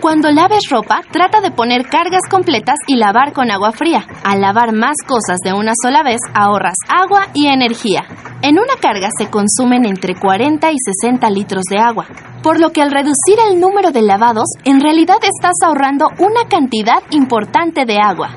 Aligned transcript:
Cuando 0.00 0.30
laves 0.30 0.68
ropa, 0.70 1.00
trata 1.10 1.40
de 1.40 1.50
poner 1.50 1.86
cargas 1.86 2.22
completas 2.30 2.76
y 2.86 2.96
lavar 2.96 3.32
con 3.32 3.50
agua 3.50 3.72
fría. 3.72 4.06
Al 4.24 4.42
lavar 4.42 4.74
más 4.74 4.96
cosas 5.06 5.38
de 5.42 5.54
una 5.54 5.72
sola 5.80 6.02
vez, 6.02 6.20
ahorras 6.34 6.76
agua 6.88 7.28
y 7.32 7.46
energía. 7.46 8.04
En 8.42 8.58
una 8.58 8.76
carga 8.80 9.08
se 9.18 9.30
consumen 9.30 9.86
entre 9.86 10.14
40 10.14 10.70
y 10.70 10.76
60 11.00 11.30
litros 11.30 11.64
de 11.70 11.78
agua, 11.78 12.06
por 12.42 12.60
lo 12.60 12.70
que 12.70 12.82
al 12.82 12.90
reducir 12.90 13.38
el 13.50 13.58
número 13.58 13.90
de 13.90 14.02
lavados, 14.02 14.50
en 14.64 14.80
realidad 14.80 15.18
estás 15.22 15.54
ahorrando 15.64 16.08
una 16.18 16.46
cantidad 16.48 17.02
importante 17.10 17.86
de 17.86 17.98
agua. 17.98 18.30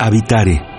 Habitare 0.00 0.73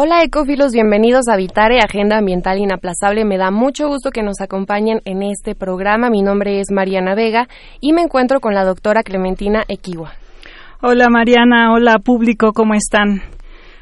Hola 0.00 0.22
ecófilos, 0.22 0.70
bienvenidos 0.70 1.26
a 1.26 1.34
Vitare, 1.34 1.80
Agenda 1.80 2.18
Ambiental 2.18 2.58
Inaplazable. 2.58 3.24
Me 3.24 3.36
da 3.36 3.50
mucho 3.50 3.88
gusto 3.88 4.12
que 4.12 4.22
nos 4.22 4.40
acompañen 4.40 5.00
en 5.04 5.24
este 5.24 5.56
programa. 5.56 6.08
Mi 6.08 6.22
nombre 6.22 6.60
es 6.60 6.70
Mariana 6.70 7.16
Vega 7.16 7.48
y 7.80 7.92
me 7.92 8.02
encuentro 8.02 8.38
con 8.38 8.54
la 8.54 8.62
doctora 8.62 9.02
Clementina 9.02 9.64
Equiwa. 9.66 10.12
Hola 10.82 11.08
Mariana, 11.10 11.72
hola 11.72 11.98
público, 11.98 12.52
¿cómo 12.52 12.74
están? 12.74 13.22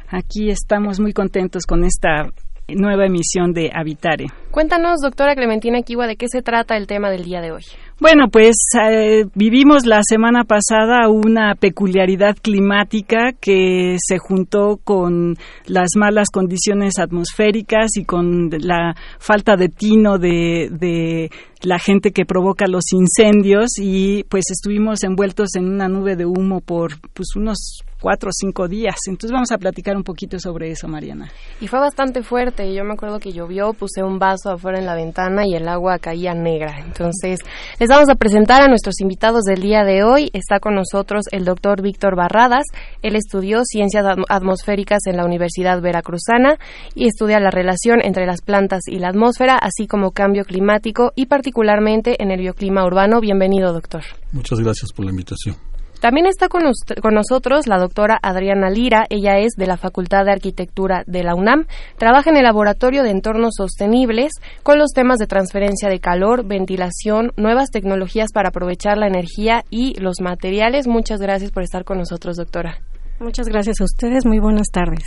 Aquí 0.08 0.48
estamos 0.48 1.00
muy 1.00 1.12
contentos 1.12 1.66
con 1.66 1.84
esta 1.84 2.30
nueva 2.68 3.06
emisión 3.06 3.52
de 3.52 3.70
Habitare. 3.72 4.26
Cuéntanos, 4.50 5.00
doctora 5.02 5.34
Clementina 5.34 5.78
Equiwa, 5.78 6.06
de 6.06 6.16
qué 6.16 6.26
se 6.28 6.42
trata 6.42 6.76
el 6.76 6.86
tema 6.86 7.10
del 7.10 7.24
día 7.24 7.40
de 7.40 7.52
hoy. 7.52 7.62
Bueno, 7.98 8.28
pues 8.30 8.56
eh, 8.90 9.24
vivimos 9.34 9.86
la 9.86 10.00
semana 10.02 10.44
pasada 10.44 11.08
una 11.08 11.54
peculiaridad 11.54 12.36
climática 12.40 13.32
que 13.40 13.96
se 13.98 14.18
juntó 14.18 14.78
con 14.82 15.36
las 15.66 15.90
malas 15.96 16.28
condiciones 16.30 16.98
atmosféricas 16.98 17.96
y 17.96 18.04
con 18.04 18.50
la 18.50 18.94
falta 19.18 19.56
de 19.56 19.68
tino 19.68 20.18
de, 20.18 20.68
de 20.70 21.30
la 21.62 21.78
gente 21.78 22.10
que 22.10 22.26
provoca 22.26 22.66
los 22.66 22.92
incendios 22.92 23.78
y 23.80 24.24
pues 24.24 24.44
estuvimos 24.50 25.02
envueltos 25.02 25.54
en 25.56 25.66
una 25.66 25.88
nube 25.88 26.16
de 26.16 26.26
humo 26.26 26.60
por 26.60 27.00
pues 27.14 27.28
unos 27.34 27.82
cuatro 28.06 28.28
o 28.28 28.32
cinco 28.32 28.68
días. 28.68 28.94
Entonces 29.08 29.32
vamos 29.32 29.50
a 29.50 29.58
platicar 29.58 29.96
un 29.96 30.04
poquito 30.04 30.38
sobre 30.38 30.70
eso, 30.70 30.86
Mariana. 30.86 31.28
Y 31.60 31.66
fue 31.66 31.80
bastante 31.80 32.22
fuerte. 32.22 32.72
Yo 32.72 32.84
me 32.84 32.92
acuerdo 32.92 33.18
que 33.18 33.32
llovió, 33.32 33.72
puse 33.72 34.04
un 34.04 34.20
vaso 34.20 34.52
afuera 34.52 34.78
en 34.78 34.86
la 34.86 34.94
ventana 34.94 35.42
y 35.44 35.56
el 35.56 35.66
agua 35.66 35.98
caía 35.98 36.32
negra. 36.32 36.78
Entonces 36.86 37.40
les 37.80 37.88
vamos 37.88 38.08
a 38.08 38.14
presentar 38.14 38.62
a 38.62 38.68
nuestros 38.68 39.00
invitados 39.00 39.42
del 39.42 39.60
día 39.60 39.82
de 39.82 40.04
hoy. 40.04 40.30
Está 40.34 40.60
con 40.60 40.76
nosotros 40.76 41.24
el 41.32 41.44
doctor 41.44 41.82
Víctor 41.82 42.14
Barradas. 42.14 42.66
Él 43.02 43.16
estudió 43.16 43.62
ciencias 43.64 44.06
atmosféricas 44.28 45.00
en 45.06 45.16
la 45.16 45.24
Universidad 45.24 45.80
Veracruzana 45.80 46.58
y 46.94 47.08
estudia 47.08 47.40
la 47.40 47.50
relación 47.50 47.98
entre 48.04 48.24
las 48.24 48.40
plantas 48.40 48.82
y 48.86 49.00
la 49.00 49.08
atmósfera, 49.08 49.58
así 49.58 49.88
como 49.88 50.12
cambio 50.12 50.44
climático 50.44 51.10
y 51.16 51.26
particularmente 51.26 52.22
en 52.22 52.30
el 52.30 52.38
bioclima 52.38 52.86
urbano. 52.86 53.20
Bienvenido, 53.20 53.72
doctor. 53.72 54.04
Muchas 54.30 54.60
gracias 54.60 54.92
por 54.92 55.06
la 55.06 55.10
invitación. 55.10 55.56
También 56.00 56.26
está 56.26 56.48
con, 56.48 56.62
con, 57.02 57.14
nosotros 57.14 57.66
la 57.66 57.78
doctora 57.78 58.18
Adriana 58.22 58.70
Lira. 58.70 59.06
Ella 59.08 59.38
es 59.38 59.52
de 59.56 59.66
la 59.66 59.76
Facultad 59.76 60.24
de 60.24 60.32
Arquitectura 60.32 61.02
de 61.06 61.22
la 61.22 61.34
UNAM. 61.34 61.66
Trabaja 61.98 62.30
en 62.30 62.36
el 62.36 62.44
Laboratorio 62.44 63.02
de 63.02 63.10
Entornos 63.10 63.54
Sostenibles 63.56 64.32
con 64.62 64.78
los 64.78 64.92
temas 64.92 65.18
de 65.18 65.26
transferencia 65.26 65.88
de 65.88 66.00
calor, 66.00 66.46
ventilación, 66.46 67.32
nuevas 67.36 67.70
tecnologías 67.70 68.32
para 68.32 68.50
aprovechar 68.50 68.98
la 68.98 69.06
energía 69.06 69.64
y 69.70 69.98
los 70.00 70.20
materiales. 70.20 70.86
Muchas 70.86 71.20
gracias 71.20 71.50
por 71.50 71.62
estar 71.62 71.84
con 71.84 71.98
nosotros, 71.98 72.36
doctora. 72.36 72.78
Muchas 73.18 73.48
gracias 73.48 73.80
a 73.80 73.84
ustedes. 73.84 74.26
Muy 74.26 74.38
buenas 74.38 74.68
tardes. 74.72 75.04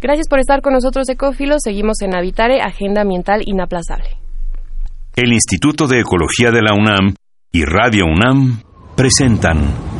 Gracias 0.00 0.28
por 0.28 0.38
estar 0.38 0.62
con 0.62 0.72
nosotros, 0.72 1.08
Ecófilos. 1.08 1.60
Seguimos 1.62 2.00
en 2.00 2.16
Habitare, 2.16 2.62
Agenda 2.62 3.02
Ambiental 3.02 3.42
Inaplazable. 3.44 4.16
El 5.16 5.32
Instituto 5.32 5.86
de 5.86 6.00
Ecología 6.00 6.50
de 6.50 6.62
la 6.62 6.72
UNAM 6.72 7.14
y 7.52 7.64
Radio 7.64 8.06
UNAM 8.06 8.62
presentan 8.96 9.99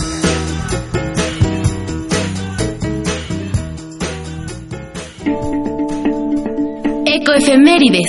Ecoefemérides. 7.21 8.01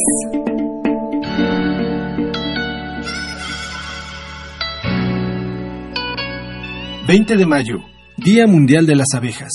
...20 7.07 7.37
de 7.37 7.47
mayo... 7.47 7.75
...Día 8.17 8.47
Mundial 8.47 8.87
de 8.87 8.97
las 8.97 9.09
Abejas... 9.15 9.51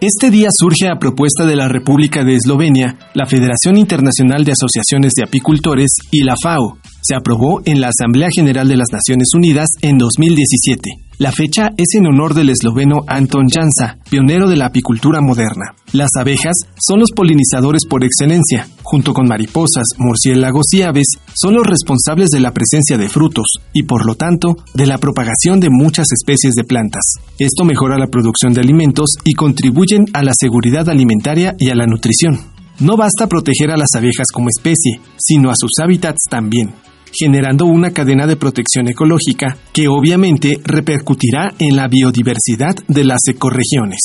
Este 0.00 0.30
día 0.30 0.48
surge 0.50 0.88
a 0.88 0.98
propuesta 0.98 1.46
de 1.46 1.56
la 1.56 1.68
República 1.68 2.22
de 2.22 2.36
Eslovenia, 2.36 2.98
la 3.14 3.26
Federación 3.26 3.78
Internacional 3.78 4.44
de 4.44 4.52
Asociaciones 4.52 5.12
de 5.16 5.24
Apicultores 5.24 5.88
y 6.12 6.22
la 6.22 6.34
FAO. 6.42 6.78
Se 7.08 7.14
aprobó 7.14 7.62
en 7.64 7.80
la 7.80 7.90
Asamblea 7.96 8.26
General 8.34 8.66
de 8.66 8.76
las 8.76 8.88
Naciones 8.90 9.28
Unidas 9.32 9.68
en 9.80 9.96
2017. 9.96 10.90
La 11.18 11.30
fecha 11.30 11.70
es 11.76 11.94
en 11.94 12.08
honor 12.08 12.34
del 12.34 12.48
esloveno 12.50 13.04
Anton 13.06 13.46
Jansa, 13.48 13.98
pionero 14.10 14.48
de 14.48 14.56
la 14.56 14.66
apicultura 14.66 15.20
moderna. 15.20 15.76
Las 15.92 16.10
abejas 16.18 16.56
son 16.84 16.98
los 16.98 17.12
polinizadores 17.12 17.82
por 17.88 18.02
excelencia. 18.02 18.66
Junto 18.82 19.14
con 19.14 19.28
mariposas, 19.28 19.84
murciélagos 19.98 20.66
y 20.72 20.82
aves, 20.82 21.06
son 21.32 21.54
los 21.54 21.64
responsables 21.64 22.30
de 22.30 22.40
la 22.40 22.50
presencia 22.50 22.98
de 22.98 23.08
frutos 23.08 23.46
y, 23.72 23.84
por 23.84 24.04
lo 24.04 24.16
tanto, 24.16 24.56
de 24.74 24.86
la 24.88 24.98
propagación 24.98 25.60
de 25.60 25.70
muchas 25.70 26.08
especies 26.10 26.54
de 26.54 26.64
plantas. 26.64 27.04
Esto 27.38 27.64
mejora 27.64 27.98
la 27.98 28.08
producción 28.08 28.52
de 28.52 28.62
alimentos 28.62 29.10
y 29.24 29.34
contribuyen 29.34 30.06
a 30.12 30.24
la 30.24 30.32
seguridad 30.36 30.88
alimentaria 30.88 31.54
y 31.60 31.70
a 31.70 31.76
la 31.76 31.86
nutrición. 31.86 32.40
No 32.80 32.96
basta 32.96 33.28
proteger 33.28 33.70
a 33.70 33.76
las 33.76 33.94
abejas 33.96 34.26
como 34.34 34.48
especie, 34.48 35.00
sino 35.18 35.50
a 35.50 35.54
sus 35.56 35.70
hábitats 35.80 36.24
también 36.28 36.74
generando 37.18 37.64
una 37.64 37.92
cadena 37.92 38.26
de 38.26 38.36
protección 38.36 38.88
ecológica 38.88 39.56
que 39.72 39.88
obviamente 39.88 40.60
repercutirá 40.64 41.54
en 41.58 41.76
la 41.76 41.88
biodiversidad 41.88 42.74
de 42.88 43.04
las 43.04 43.20
ecorregiones. 43.28 44.00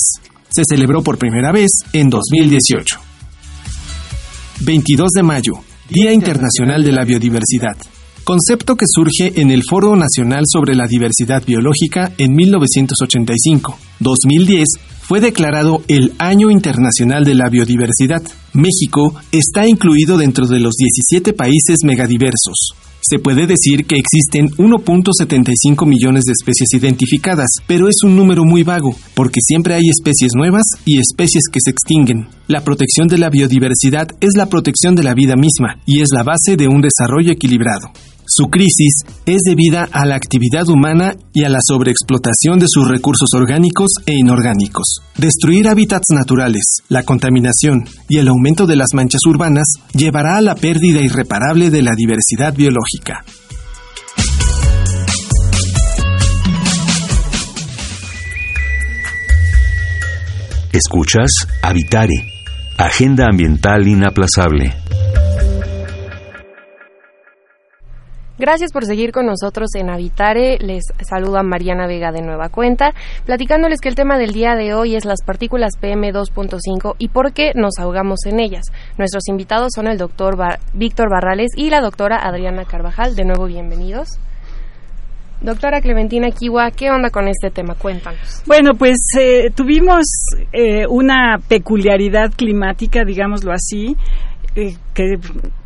Se 0.49 0.63
celebró 0.67 1.01
por 1.01 1.17
primera 1.17 1.51
vez 1.51 1.71
en 1.93 2.09
2018. 2.09 2.99
22 4.61 5.09
de 5.15 5.23
mayo, 5.23 5.53
Día 5.89 6.13
Internacional 6.13 6.83
de 6.83 6.91
la 6.91 7.03
Biodiversidad. 7.03 7.75
Concepto 8.23 8.75
que 8.75 8.85
surge 8.87 9.41
en 9.41 9.49
el 9.49 9.63
Foro 9.63 9.95
Nacional 9.95 10.43
sobre 10.45 10.75
la 10.75 10.85
Diversidad 10.87 11.43
Biológica 11.45 12.11
en 12.17 12.33
1985. 12.33 13.77
2010 13.99 14.67
fue 15.01 15.19
declarado 15.19 15.81
el 15.87 16.13
Año 16.19 16.51
Internacional 16.51 17.25
de 17.25 17.35
la 17.35 17.49
Biodiversidad. 17.49 18.21
México 18.53 19.15
está 19.31 19.67
incluido 19.67 20.17
dentro 20.17 20.45
de 20.47 20.59
los 20.59 20.75
17 20.75 21.33
países 21.33 21.79
megadiversos. 21.83 22.75
Se 23.01 23.17
puede 23.17 23.47
decir 23.47 23.85
que 23.85 23.95
existen 23.95 24.49
1.75 24.57 25.87
millones 25.87 26.23
de 26.25 26.33
especies 26.33 26.69
identificadas, 26.73 27.49
pero 27.65 27.87
es 27.87 27.95
un 28.03 28.15
número 28.15 28.45
muy 28.45 28.63
vago, 28.63 28.95
porque 29.15 29.39
siempre 29.41 29.73
hay 29.73 29.89
especies 29.89 30.31
nuevas 30.35 30.63
y 30.85 30.99
especies 30.99 31.43
que 31.51 31.59
se 31.63 31.71
extinguen. 31.71 32.27
La 32.47 32.61
protección 32.61 33.07
de 33.07 33.17
la 33.17 33.29
biodiversidad 33.29 34.07
es 34.19 34.31
la 34.37 34.45
protección 34.45 34.95
de 34.95 35.03
la 35.03 35.13
vida 35.15 35.35
misma 35.35 35.79
y 35.85 36.01
es 36.01 36.09
la 36.11 36.23
base 36.23 36.57
de 36.57 36.67
un 36.67 36.81
desarrollo 36.81 37.31
equilibrado. 37.31 37.91
Su 38.33 38.47
crisis 38.47 38.93
es 39.25 39.41
debida 39.45 39.89
a 39.91 40.05
la 40.05 40.15
actividad 40.15 40.65
humana 40.69 41.17
y 41.33 41.43
a 41.43 41.49
la 41.49 41.59
sobreexplotación 41.61 42.59
de 42.59 42.67
sus 42.69 42.87
recursos 42.87 43.27
orgánicos 43.35 43.89
e 44.05 44.13
inorgánicos. 44.13 45.01
Destruir 45.17 45.67
hábitats 45.67 46.05
naturales, 46.13 46.77
la 46.87 47.03
contaminación 47.03 47.83
y 48.07 48.19
el 48.19 48.29
aumento 48.29 48.67
de 48.67 48.77
las 48.77 48.93
manchas 48.93 49.19
urbanas 49.27 49.67
llevará 49.93 50.37
a 50.37 50.41
la 50.41 50.55
pérdida 50.55 51.01
irreparable 51.01 51.71
de 51.71 51.81
la 51.81 51.91
diversidad 51.93 52.55
biológica. 52.55 53.25
Escuchas 60.71 61.31
Habitare, 61.61 62.31
Agenda 62.77 63.25
Ambiental 63.29 63.85
Inaplazable. 63.89 64.80
Gracias 68.41 68.71
por 68.71 68.85
seguir 68.85 69.11
con 69.11 69.27
nosotros 69.27 69.69
en 69.75 69.91
Habitare. 69.91 70.57
Les 70.57 70.85
saluda 71.07 71.43
Mariana 71.43 71.85
Vega 71.85 72.11
de 72.11 72.23
Nueva 72.23 72.49
Cuenta, 72.49 72.91
platicándoles 73.23 73.79
que 73.79 73.87
el 73.87 73.93
tema 73.93 74.17
del 74.17 74.31
día 74.31 74.55
de 74.55 74.73
hoy 74.73 74.95
es 74.95 75.05
las 75.05 75.21
partículas 75.23 75.73
PM2.5 75.79 76.95
y 76.97 77.09
por 77.09 77.33
qué 77.33 77.51
nos 77.53 77.77
ahogamos 77.77 78.25
en 78.25 78.39
ellas. 78.39 78.63
Nuestros 78.97 79.27
invitados 79.27 79.73
son 79.75 79.85
el 79.85 79.99
doctor 79.99 80.35
Víctor 80.73 81.11
Barrales 81.11 81.51
y 81.55 81.69
la 81.69 81.81
doctora 81.81 82.17
Adriana 82.17 82.65
Carvajal. 82.65 83.15
De 83.15 83.25
nuevo, 83.25 83.45
bienvenidos. 83.45 84.19
Doctora 85.41 85.79
Clementina 85.79 86.31
Kiwa, 86.31 86.71
¿qué 86.71 86.89
onda 86.89 87.11
con 87.11 87.27
este 87.27 87.51
tema? 87.51 87.75
Cuéntanos. 87.75 88.41
Bueno, 88.47 88.71
pues 88.73 88.97
eh, 89.19 89.51
tuvimos 89.53 90.05
eh, 90.51 90.87
una 90.89 91.37
peculiaridad 91.47 92.31
climática, 92.35 93.03
digámoslo 93.05 93.51
así, 93.51 93.95
eh, 94.55 94.77
que 94.95 95.19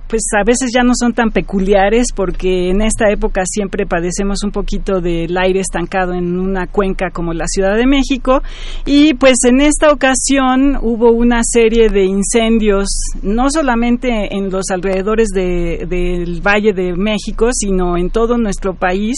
pues 0.07 0.21
a 0.39 0.43
veces 0.43 0.71
ya 0.73 0.83
no 0.83 0.93
son 0.95 1.13
tan 1.13 1.31
peculiares 1.31 2.07
porque 2.15 2.69
en 2.69 2.81
esta 2.81 3.09
época 3.09 3.43
siempre 3.45 3.85
padecemos 3.85 4.43
un 4.43 4.51
poquito 4.51 5.01
del 5.01 5.35
aire 5.37 5.59
estancado 5.59 6.13
en 6.13 6.39
una 6.39 6.67
cuenca 6.67 7.09
como 7.11 7.33
la 7.33 7.47
Ciudad 7.47 7.75
de 7.75 7.87
México. 7.87 8.41
Y 8.85 9.15
pues 9.15 9.37
en 9.47 9.61
esta 9.61 9.91
ocasión 9.91 10.77
hubo 10.81 11.11
una 11.11 11.41
serie 11.43 11.89
de 11.89 12.05
incendios 12.05 12.87
no 13.23 13.49
solamente 13.49 14.35
en 14.35 14.49
los 14.51 14.65
alrededores 14.69 15.29
del 15.29 16.41
Valle 16.41 16.73
de 16.73 16.93
México 16.93 17.49
sino 17.51 17.97
en 17.97 18.09
todo 18.09 18.37
nuestro 18.37 18.75
país 18.75 19.17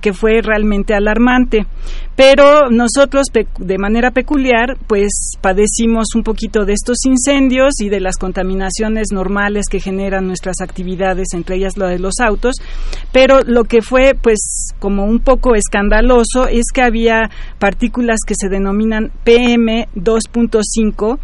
que 0.00 0.12
fue 0.12 0.40
realmente 0.42 0.94
alarmante. 0.94 1.66
Pero 2.14 2.70
nosotros 2.70 3.26
de 3.32 3.78
manera 3.78 4.12
peculiar 4.12 4.76
pues 4.86 5.32
padecimos 5.40 6.14
un 6.14 6.22
poquito 6.22 6.64
de 6.64 6.74
estos 6.74 7.04
incendios 7.06 7.80
y 7.80 7.88
de 7.88 8.00
las 8.00 8.16
contaminaciones 8.16 9.08
normales 9.12 9.66
que 9.68 9.80
generan 9.80 10.27
nuestras 10.28 10.60
actividades, 10.60 11.28
entre 11.32 11.56
ellas 11.56 11.76
la 11.76 11.88
de 11.88 11.98
los 11.98 12.20
autos, 12.20 12.54
pero 13.12 13.40
lo 13.40 13.64
que 13.64 13.82
fue 13.82 14.14
pues 14.20 14.68
como 14.78 15.04
un 15.04 15.18
poco 15.18 15.54
escandaloso 15.56 16.46
es 16.48 16.66
que 16.72 16.82
había 16.82 17.30
partículas 17.58 18.20
que 18.26 18.34
se 18.38 18.48
denominan 18.48 19.10
PM 19.24 19.88
2.5 19.96 21.18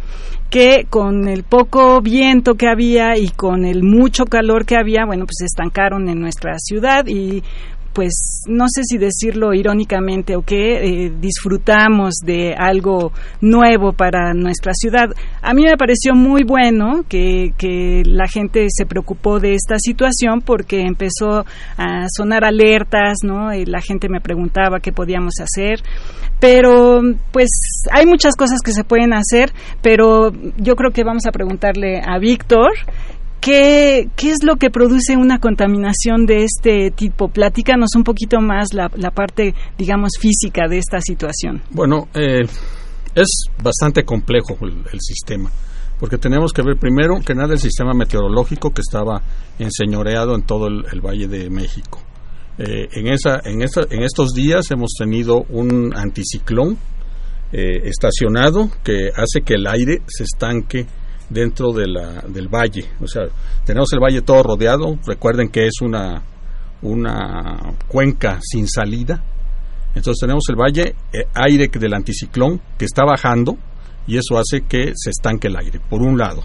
que 0.49 0.85
con 0.89 1.27
el 1.27 1.43
poco 1.43 2.01
viento 2.01 2.55
que 2.55 2.67
había 2.67 3.17
y 3.17 3.29
con 3.29 3.65
el 3.65 3.83
mucho 3.83 4.25
calor 4.25 4.65
que 4.65 4.77
había, 4.77 5.05
bueno, 5.05 5.25
pues 5.25 5.37
se 5.39 5.45
estancaron 5.45 6.07
en 6.07 6.19
nuestra 6.19 6.53
ciudad 6.59 7.07
y 7.07 7.43
pues 7.95 8.43
no 8.47 8.65
sé 8.67 8.81
si 8.83 8.97
decirlo 8.97 9.53
irónicamente 9.53 10.35
o 10.35 10.41
que 10.41 11.05
eh, 11.05 11.13
disfrutamos 11.19 12.15
de 12.25 12.53
algo 12.53 13.13
nuevo 13.39 13.93
para 13.93 14.33
nuestra 14.33 14.73
ciudad. 14.75 15.09
A 15.41 15.53
mí 15.53 15.63
me 15.63 15.77
pareció 15.77 16.13
muy 16.13 16.43
bueno 16.43 17.05
que, 17.07 17.53
que 17.57 18.03
la 18.05 18.27
gente 18.27 18.67
se 18.69 18.85
preocupó 18.85 19.39
de 19.39 19.53
esta 19.53 19.79
situación 19.79 20.41
porque 20.41 20.81
empezó 20.81 21.45
a 21.77 22.07
sonar 22.09 22.43
alertas, 22.43 23.19
¿no? 23.23 23.53
Y 23.53 23.65
la 23.65 23.79
gente 23.79 24.09
me 24.09 24.19
preguntaba 24.19 24.81
qué 24.81 24.91
podíamos 24.91 25.35
hacer, 25.39 25.79
pero 26.41 27.01
pues 27.31 27.49
hay 27.93 28.05
muchas 28.05 28.35
cosas 28.35 28.59
que 28.61 28.73
se 28.73 28.83
pueden 28.83 29.13
hacer, 29.13 29.53
pero 29.81 30.33
yo 30.57 30.75
creo 30.75 30.91
que 30.91 31.05
vamos 31.05 31.25
a 31.25 31.31
preguntarle 31.31 32.01
a 32.05 32.19
Víctor 32.19 32.71
¿Qué, 33.45 34.09
¿Qué 34.15 34.31
es 34.31 34.43
lo 34.43 34.55
que 34.55 34.71
produce 34.71 35.15
una 35.15 35.37
contaminación 35.37 36.25
de 36.25 36.45
este 36.45 36.89
tipo? 36.89 37.27
Platícanos 37.27 37.89
un 37.95 38.03
poquito 38.03 38.41
más 38.41 38.73
la, 38.73 38.89
parte, 39.11 39.53
digamos, 39.77 40.13
física 40.19 40.67
de 40.67 40.79
esta 40.79 40.99
situación. 40.99 41.61
Bueno, 41.69 42.07
eh, 42.15 42.41
es 43.13 43.27
bastante 43.61 44.03
complejo 44.03 44.57
el, 44.63 44.99
sistema, 44.99 45.51
porque 45.99 46.17
tenemos 46.17 46.53
que 46.53 46.63
ver 46.63 46.77
primero 46.77 47.19
que 47.23 47.35
nada 47.35 47.53
el 47.53 47.59
sistema 47.59 47.93
meteorológico 47.93 48.71
que 48.71 48.81
estaba 48.81 49.21
enseñoreado 49.59 50.33
en 50.33 50.41
todo 50.41 50.65
el, 50.65 51.01
Valle 51.01 51.27
de 51.27 51.47
México. 51.51 52.01
Eh, 52.57 52.87
en, 52.93 53.09
esa, 53.09 53.41
en, 53.45 53.61
esta, 53.61 53.81
en 53.91 54.01
estos 54.01 54.33
días 54.33 54.71
hemos 54.71 54.95
tenido 54.97 55.45
un 55.49 55.95
anticiclón 55.95 56.79
eh, 57.53 57.81
estacionado 57.83 58.71
que 58.83 59.11
hace 59.15 59.41
que 59.45 59.53
el 59.53 59.67
aire 59.67 60.01
se 60.07 60.23
estanque 60.23 60.87
dentro 61.29 61.71
de 61.71 61.87
la, 61.87 62.23
del 62.27 62.47
valle. 62.47 62.85
O 63.01 63.07
sea, 63.07 63.23
tenemos 63.65 63.91
el 63.93 63.99
valle 63.99 64.21
todo 64.21 64.43
rodeado. 64.43 64.97
Recuerden 65.05 65.49
que 65.49 65.65
es 65.65 65.81
una, 65.81 66.23
una 66.81 67.73
cuenca 67.87 68.39
sin 68.41 68.67
salida. 68.67 69.23
Entonces 69.95 70.19
tenemos 70.19 70.43
el 70.49 70.55
valle, 70.55 70.95
eh, 71.13 71.25
aire 71.33 71.67
del 71.67 71.93
anticiclón 71.93 72.61
que 72.77 72.85
está 72.85 73.03
bajando 73.05 73.57
y 74.07 74.17
eso 74.17 74.37
hace 74.37 74.61
que 74.67 74.91
se 74.95 75.09
estanque 75.09 75.47
el 75.47 75.55
aire, 75.55 75.79
por 75.89 76.01
un 76.01 76.17
lado. 76.17 76.43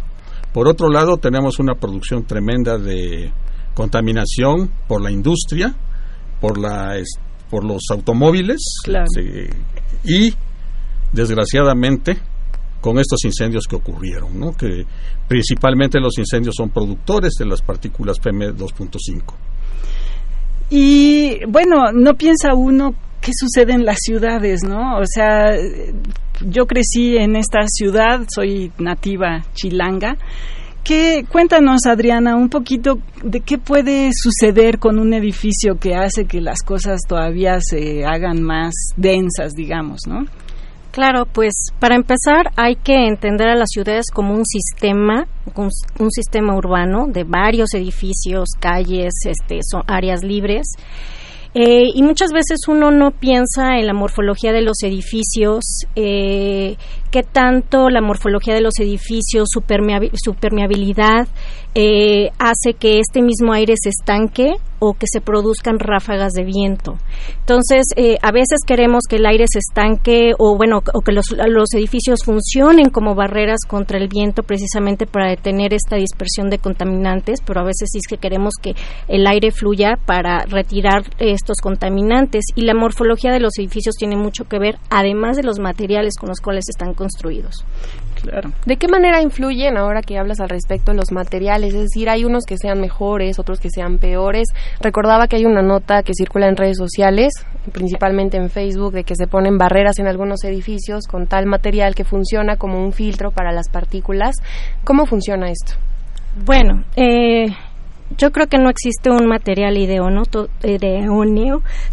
Por 0.53 0.69
otro 0.69 0.89
lado, 0.89 1.17
tenemos 1.19 1.59
una 1.59 1.75
producción 1.75 2.25
tremenda 2.25 2.79
de 2.79 3.33
contaminación 3.75 4.71
por 4.89 5.01
la 5.01 5.11
industria, 5.11 5.75
por, 6.41 6.59
la, 6.59 6.97
por 7.51 7.65
los 7.65 7.83
automóviles 7.91 8.59
y, 10.05 10.35
desgraciadamente, 11.13 12.19
con 12.81 12.99
estos 12.99 13.25
incendios 13.25 13.67
que 13.69 13.77
ocurrieron, 13.77 14.39
¿no? 14.39 14.53
que 14.53 14.85
principalmente 15.29 16.01
los 16.01 16.19
incendios 16.19 16.55
son 16.57 16.71
productores 16.71 17.35
de 17.39 17.47
las 17.47 17.63
partículas 17.63 18.19
PM2.5. 18.21 19.35
Y 20.71 21.45
bueno, 21.49 21.93
no 21.93 22.15
piensa 22.15 22.55
uno 22.55 22.95
qué 23.21 23.33
sucede 23.35 23.73
en 23.73 23.85
las 23.85 23.99
ciudades, 24.01 24.61
¿no? 24.63 24.99
O 24.99 25.05
sea, 25.05 25.53
yo 26.41 26.67
crecí 26.67 27.17
en 27.17 27.37
esta 27.37 27.67
ciudad, 27.67 28.21
soy 28.33 28.73
nativa 28.79 29.45
chilanga. 29.55 30.17
¿Qué, 30.83 31.25
cuéntanos, 31.31 31.85
Adriana, 31.87 32.37
un 32.37 32.49
poquito 32.49 32.99
de 33.23 33.41
qué 33.41 33.59
puede 33.59 34.11
suceder 34.15 34.79
con 34.79 34.99
un 34.99 35.13
edificio 35.13 35.75
que 35.79 35.95
hace 35.95 36.25
que 36.25 36.41
las 36.41 36.63
cosas 36.63 37.01
todavía 37.07 37.59
se 37.61 38.05
hagan 38.05 38.43
más 38.43 38.73
densas, 38.97 39.55
digamos, 39.55 40.01
¿no? 40.09 40.25
Claro, 41.01 41.25
pues 41.25 41.55
para 41.79 41.95
empezar 41.97 42.53
hay 42.57 42.77
que 42.77 43.07
entender 43.07 43.49
a 43.49 43.55
las 43.55 43.71
ciudades 43.71 44.11
como 44.13 44.35
un 44.35 44.45
sistema, 44.45 45.27
un, 45.57 46.11
sistema 46.11 46.55
urbano 46.55 47.07
de 47.09 47.25
varios 47.25 47.73
edificios, 47.73 48.51
calles, 48.61 49.15
este, 49.25 49.61
son 49.63 49.83
áreas 49.87 50.23
libres. 50.23 50.67
Eh, 51.55 51.89
y 51.95 52.03
muchas 52.03 52.33
veces 52.33 52.69
uno 52.69 52.91
no 52.91 53.13
piensa 53.13 53.79
en 53.79 53.87
la 53.87 53.95
morfología 53.95 54.53
de 54.53 54.61
los 54.61 54.83
edificios, 54.83 55.87
eh, 55.97 56.77
qué 57.11 57.23
tanto 57.23 57.91
la 57.91 58.01
morfología 58.01 58.55
de 58.55 58.61
los 58.61 58.79
edificios, 58.79 59.49
su, 59.51 59.63
permeabilidad, 59.63 61.29
eh, 61.75 62.31
hace 62.39 62.75
que 62.75 62.99
este 62.99 63.23
mismo 63.23 63.53
aire 63.53 63.75
se 63.81 63.91
estanque 63.91 64.55
o 64.81 64.95
que 64.95 65.07
se 65.07 65.21
produzcan 65.21 65.79
ráfagas 65.79 66.33
de 66.33 66.43
viento. 66.43 66.97
Entonces, 67.41 67.87
eh, 67.97 68.17
a 68.23 68.33
veces 68.33 68.61
queremos 68.67 69.03
que 69.09 69.17
el 69.17 69.27
aire 69.27 69.45
se 69.49 69.59
estanque 69.59 70.33
o, 70.39 70.57
bueno, 70.57 70.83
o 70.95 71.01
que 71.01 71.13
los, 71.13 71.27
edificios 71.75 72.25
funcionen 72.25 72.89
como 72.89 73.15
barreras 73.15 73.61
contra 73.69 73.99
el 73.99 74.09
viento 74.09 74.43
precisamente 74.43 75.07
para 75.07 75.29
detener 75.29 75.75
esta 75.75 75.97
dispersión 75.97 76.49
de 76.49 76.59
contaminantes, 76.59 77.41
pero 77.45 77.61
a 77.61 77.65
veces 77.65 77.91
sí 77.93 77.99
es 77.99 78.09
que 78.09 78.17
queremos 78.17 78.55
que 78.61 78.75
el 79.07 79.27
aire 79.27 79.51
fluya 79.51 79.99
para 80.07 80.47
retirar 80.47 81.03
estos 81.19 81.59
contaminantes. 81.63 82.47
Y 82.55 82.63
la 82.63 82.75
morfología 82.75 83.33
de 83.33 83.41
los 83.41 83.59
edificios 83.59 83.97
tiene 83.97 84.17
mucho 84.17 84.45
que 84.45 84.59
ver, 84.59 84.79
además 84.89 85.37
de 85.37 85.43
los 85.43 85.59
materiales 85.59 86.15
con 86.19 86.31
los 86.31 86.41
cuales 86.41 86.65
están 86.69 86.95
construidos. 87.01 87.65
Claro. 88.23 88.51
¿De 88.67 88.77
qué 88.77 88.87
manera 88.87 89.23
influyen 89.23 89.79
ahora 89.79 90.03
que 90.03 90.19
hablas 90.19 90.41
al 90.41 90.51
respecto 90.51 90.93
los 90.93 91.11
materiales? 91.11 91.73
Es 91.73 91.81
decir, 91.81 92.11
hay 92.11 92.27
unos 92.27 92.45
que 92.45 92.59
sean 92.59 92.79
mejores, 92.79 93.39
otros 93.39 93.59
que 93.59 93.71
sean 93.71 93.97
peores. 93.97 94.49
Recordaba 94.81 95.27
que 95.27 95.37
hay 95.37 95.47
una 95.47 95.63
nota 95.63 96.03
que 96.03 96.13
circula 96.13 96.47
en 96.47 96.57
redes 96.57 96.77
sociales, 96.77 97.33
principalmente 97.73 98.37
en 98.37 98.51
Facebook, 98.51 98.93
de 98.93 99.05
que 99.05 99.17
se 99.17 99.27
ponen 99.27 99.57
barreras 99.57 99.99
en 99.99 100.09
algunos 100.09 100.45
edificios 100.45 101.07
con 101.11 101.27
tal 101.27 101.47
material 101.47 101.95
que 101.95 102.05
funciona 102.05 102.57
como 102.57 102.85
un 102.85 102.93
filtro 102.93 103.31
para 103.31 103.53
las 103.53 103.71
partículas. 103.71 104.35
¿Cómo 104.85 105.07
funciona 105.07 105.51
esto? 105.51 105.73
Bueno, 106.45 106.85
eh, 106.97 107.47
yo 108.17 108.31
creo 108.33 108.47
que 108.47 108.59
no 108.59 108.71
existe 108.71 109.11
un 109.11 109.27
material 109.27 109.77
idóneo, 109.79 110.23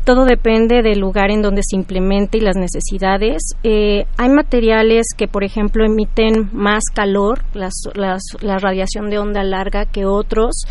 todo 0.04 0.26
depende 0.26 0.82
del 0.82 1.00
lugar 1.00 1.32
en 1.32 1.42
donde 1.42 1.62
se 1.64 1.76
implemente 1.76 2.38
y 2.38 2.42
las 2.42 2.56
necesidades. 2.56 3.42
Eh, 3.64 4.06
hay 4.18 4.30
materiales 4.30 5.08
que, 5.16 5.28
por 5.28 5.44
ejemplo, 5.44 5.86
emiten 5.86 6.50
más 6.54 6.84
calor, 6.94 7.44
la 7.54 8.58
radiación 8.58 9.10
de 9.10 9.20
onda 9.20 9.44
larga 9.44 9.86
que 9.86 10.06
otros, 10.06 10.66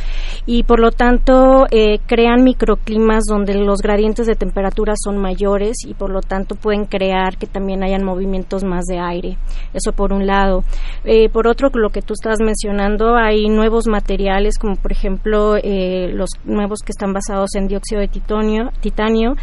y 0.47 0.65
por 0.65 0.81
lo 0.81 0.91
tanto 0.91 1.67
eh, 1.71 1.99
crean 2.07 2.43
microclimas 2.43 3.25
donde 3.29 3.55
los 3.55 3.81
gradientes 3.81 4.27
de 4.27 4.35
temperatura 4.35 4.95
son 4.97 5.19
mayores 5.19 5.77
y 5.87 5.95
por 5.95 6.11
lo 6.11 6.21
tanto 6.21 6.55
pueden 6.55 6.87
crear 6.87 7.37
que 7.37 7.47
también 7.47 7.83
hayan 7.83 8.05
movimientos 8.05 8.65
más 8.65 8.85
de 8.85 8.99
aire. 8.99 9.37
Eso 9.73 9.93
por 9.93 10.13
un 10.13 10.27
lado. 10.27 10.65
Eh, 11.05 11.29
por 11.29 11.47
otro, 11.47 11.71
lo 11.75 11.91
que 11.91 12.03
tú 12.03 12.15
estás 12.15 12.39
mencionando, 12.41 13.17
hay 13.17 13.49
nuevos 13.49 13.87
materiales 13.87 14.59
como 14.59 14.77
por 14.77 14.93
ejemplo 14.93 15.36
eh, 15.57 16.09
los 16.13 16.31
nuevos 16.45 16.81
que 16.81 16.93
están 16.93 17.13
basados 17.13 17.55
en 17.55 17.67
dióxido 17.67 18.01
de 18.01 18.09
titanio, 18.09 18.71
titanio 18.81 19.35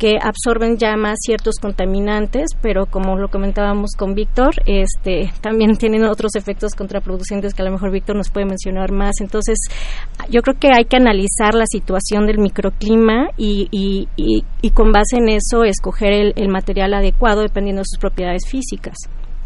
que 0.00 0.16
absorben 0.18 0.78
ya 0.78 0.96
más 0.96 1.18
ciertos 1.20 1.56
contaminantes, 1.60 2.56
pero 2.62 2.86
como 2.86 3.18
lo 3.18 3.28
comentábamos 3.28 3.90
con 3.98 4.14
Víctor, 4.14 4.54
este, 4.64 5.30
también 5.42 5.76
tienen 5.76 6.04
otros 6.04 6.36
efectos 6.36 6.74
contraproducentes 6.74 7.52
que 7.52 7.60
a 7.60 7.66
lo 7.66 7.72
mejor 7.72 7.90
Víctor 7.92 8.16
nos 8.16 8.30
puede 8.30 8.46
mencionar 8.46 8.92
más. 8.92 9.20
Entonces, 9.20 9.58
yo 10.30 10.40
creo 10.40 10.58
que 10.58 10.68
hay 10.74 10.86
que 10.86 10.96
analizar 10.96 11.54
la 11.54 11.66
situación 11.66 12.26
del 12.26 12.38
microclima 12.38 13.28
y, 13.36 13.68
y, 13.70 14.08
y, 14.16 14.70
con 14.70 14.90
base 14.90 15.18
en 15.18 15.28
eso 15.28 15.64
escoger 15.64 16.14
el, 16.14 16.32
el 16.36 16.48
material 16.48 16.94
adecuado 16.94 17.42
dependiendo 17.42 17.80
de 17.80 17.86
sus 17.86 17.98
propiedades 17.98 18.48
físicas. 18.48 18.96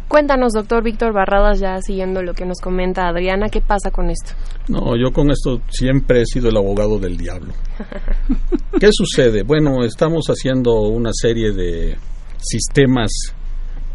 Cuéntanos, 0.08 0.52
doctor 0.52 0.82
Víctor 0.82 1.12
Barradas, 1.12 1.60
ya 1.60 1.80
siguiendo 1.80 2.22
lo 2.22 2.34
que 2.34 2.44
nos 2.44 2.60
comenta 2.60 3.08
Adriana, 3.08 3.48
¿qué 3.48 3.60
pasa 3.60 3.90
con 3.90 4.10
esto? 4.10 4.32
No, 4.68 4.96
yo 4.96 5.12
con 5.12 5.30
esto 5.30 5.60
siempre 5.68 6.22
he 6.22 6.26
sido 6.26 6.48
el 6.48 6.56
abogado 6.56 6.98
del 6.98 7.16
diablo. 7.16 7.52
¿Qué 8.80 8.90
sucede? 8.92 9.42
Bueno, 9.42 9.82
estamos 9.84 10.26
haciendo 10.26 10.72
una 10.82 11.10
serie 11.12 11.52
de 11.52 11.96
sistemas 12.38 13.10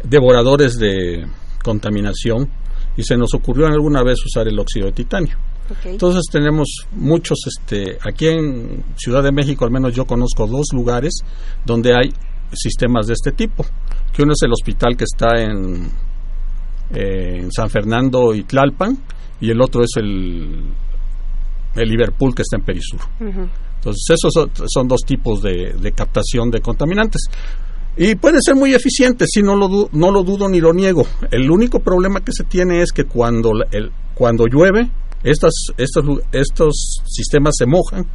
devoradores 0.04 0.78
de 0.78 1.26
contaminación 1.62 2.50
y 2.96 3.02
se 3.02 3.16
nos 3.16 3.34
ocurrió 3.34 3.66
alguna 3.66 4.02
vez 4.02 4.18
usar 4.24 4.48
el 4.48 4.58
óxido 4.58 4.86
de 4.86 4.92
titanio. 4.92 5.36
Entonces 5.84 6.24
tenemos 6.30 6.68
muchos, 6.92 7.38
este, 7.46 7.96
aquí 8.02 8.26
en 8.26 8.84
Ciudad 8.96 9.22
de 9.22 9.30
México 9.30 9.64
al 9.64 9.70
menos 9.70 9.94
yo 9.94 10.04
conozco 10.04 10.46
dos 10.46 10.66
lugares 10.72 11.20
donde 11.64 11.94
hay 11.94 12.12
sistemas 12.52 13.06
de 13.06 13.14
este 13.14 13.32
tipo, 13.32 13.64
que 14.12 14.22
uno 14.22 14.32
es 14.32 14.42
el 14.42 14.52
hospital 14.52 14.96
que 14.96 15.04
está 15.04 15.40
en 15.40 15.90
en 16.92 17.50
San 17.52 17.70
Fernando 17.70 18.34
y 18.34 18.44
Tlalpan, 18.44 18.98
y 19.40 19.50
el 19.50 19.60
otro 19.60 19.82
es 19.82 19.90
el, 19.96 20.64
el 21.76 21.88
Liverpool 21.88 22.34
que 22.34 22.42
está 22.42 22.56
en 22.56 22.64
Perisur. 22.64 23.00
Entonces, 23.20 24.04
esos 24.10 24.32
son, 24.66 24.88
dos 24.88 25.00
tipos 25.06 25.40
de, 25.42 25.92
captación 25.94 26.50
de 26.50 26.60
contaminantes. 26.60 27.22
Y 27.96 28.14
puede 28.14 28.38
ser 28.40 28.54
muy 28.54 28.74
eficiente, 28.74 29.26
si 29.26 29.42
no 29.42 29.56
lo, 29.56 29.88
no 29.92 30.10
lo 30.10 30.22
dudo 30.22 30.48
ni 30.48 30.60
lo 30.60 30.72
niego. 30.72 31.06
El 31.30 31.50
único 31.50 31.80
problema 31.80 32.20
que 32.20 32.32
se 32.32 32.44
tiene 32.44 32.82
es 32.82 32.92
que 32.92 33.04
cuando, 33.04 33.52
el, 33.70 33.90
cuando 34.14 34.46
llueve, 34.46 34.90
estas, 35.22 35.52
estos, 35.76 36.04
estos 36.32 37.02
sistemas 37.06 37.54
se 37.56 37.66
mojan 37.66 38.06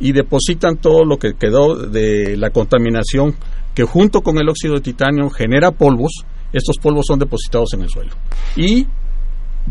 y 0.00 0.12
depositan 0.12 0.76
todo 0.76 1.04
lo 1.04 1.18
que 1.18 1.34
quedó 1.34 1.74
de 1.74 2.36
la 2.36 2.50
contaminación 2.50 3.34
que 3.74 3.84
junto 3.84 4.20
con 4.22 4.38
el 4.38 4.48
óxido 4.48 4.74
de 4.74 4.80
titanio 4.80 5.28
genera 5.30 5.70
polvos 5.70 6.24
estos 6.52 6.76
polvos 6.78 7.06
son 7.06 7.18
depositados 7.18 7.74
en 7.74 7.82
el 7.82 7.88
suelo. 7.88 8.12
Y 8.56 8.84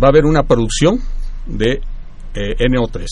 va 0.01 0.07
a 0.07 0.09
haber 0.09 0.25
una 0.25 0.43
producción 0.43 0.99
de 1.45 1.81
eh, 2.33 2.55
NO3, 2.69 3.05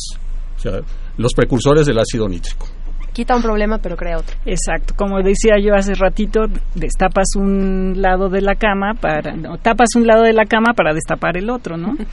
o 0.55 0.59
sea, 0.59 0.81
los 1.17 1.33
precursores 1.33 1.87
del 1.87 1.97
ácido 1.99 2.27
nítrico 2.27 2.67
quita 3.15 3.35
un 3.35 3.41
problema 3.41 3.79
pero 3.79 3.95
crea 3.95 4.17
otro. 4.17 4.35
Exacto, 4.45 4.93
como 4.95 5.21
decía 5.21 5.55
yo 5.57 5.73
hace 5.73 5.95
ratito, 5.95 6.41
destapas 6.75 7.29
un 7.37 7.93
lado 8.01 8.27
de 8.29 8.41
la 8.41 8.55
cama 8.55 8.93
para 8.99 9.33
tapas 9.61 9.95
un 9.95 10.05
lado 10.05 10.23
de 10.23 10.33
la 10.33 10.45
cama 10.45 10.73
para 10.75 10.93
destapar 10.93 11.37
el 11.37 11.49
otro, 11.49 11.77
¿no? 11.77 11.95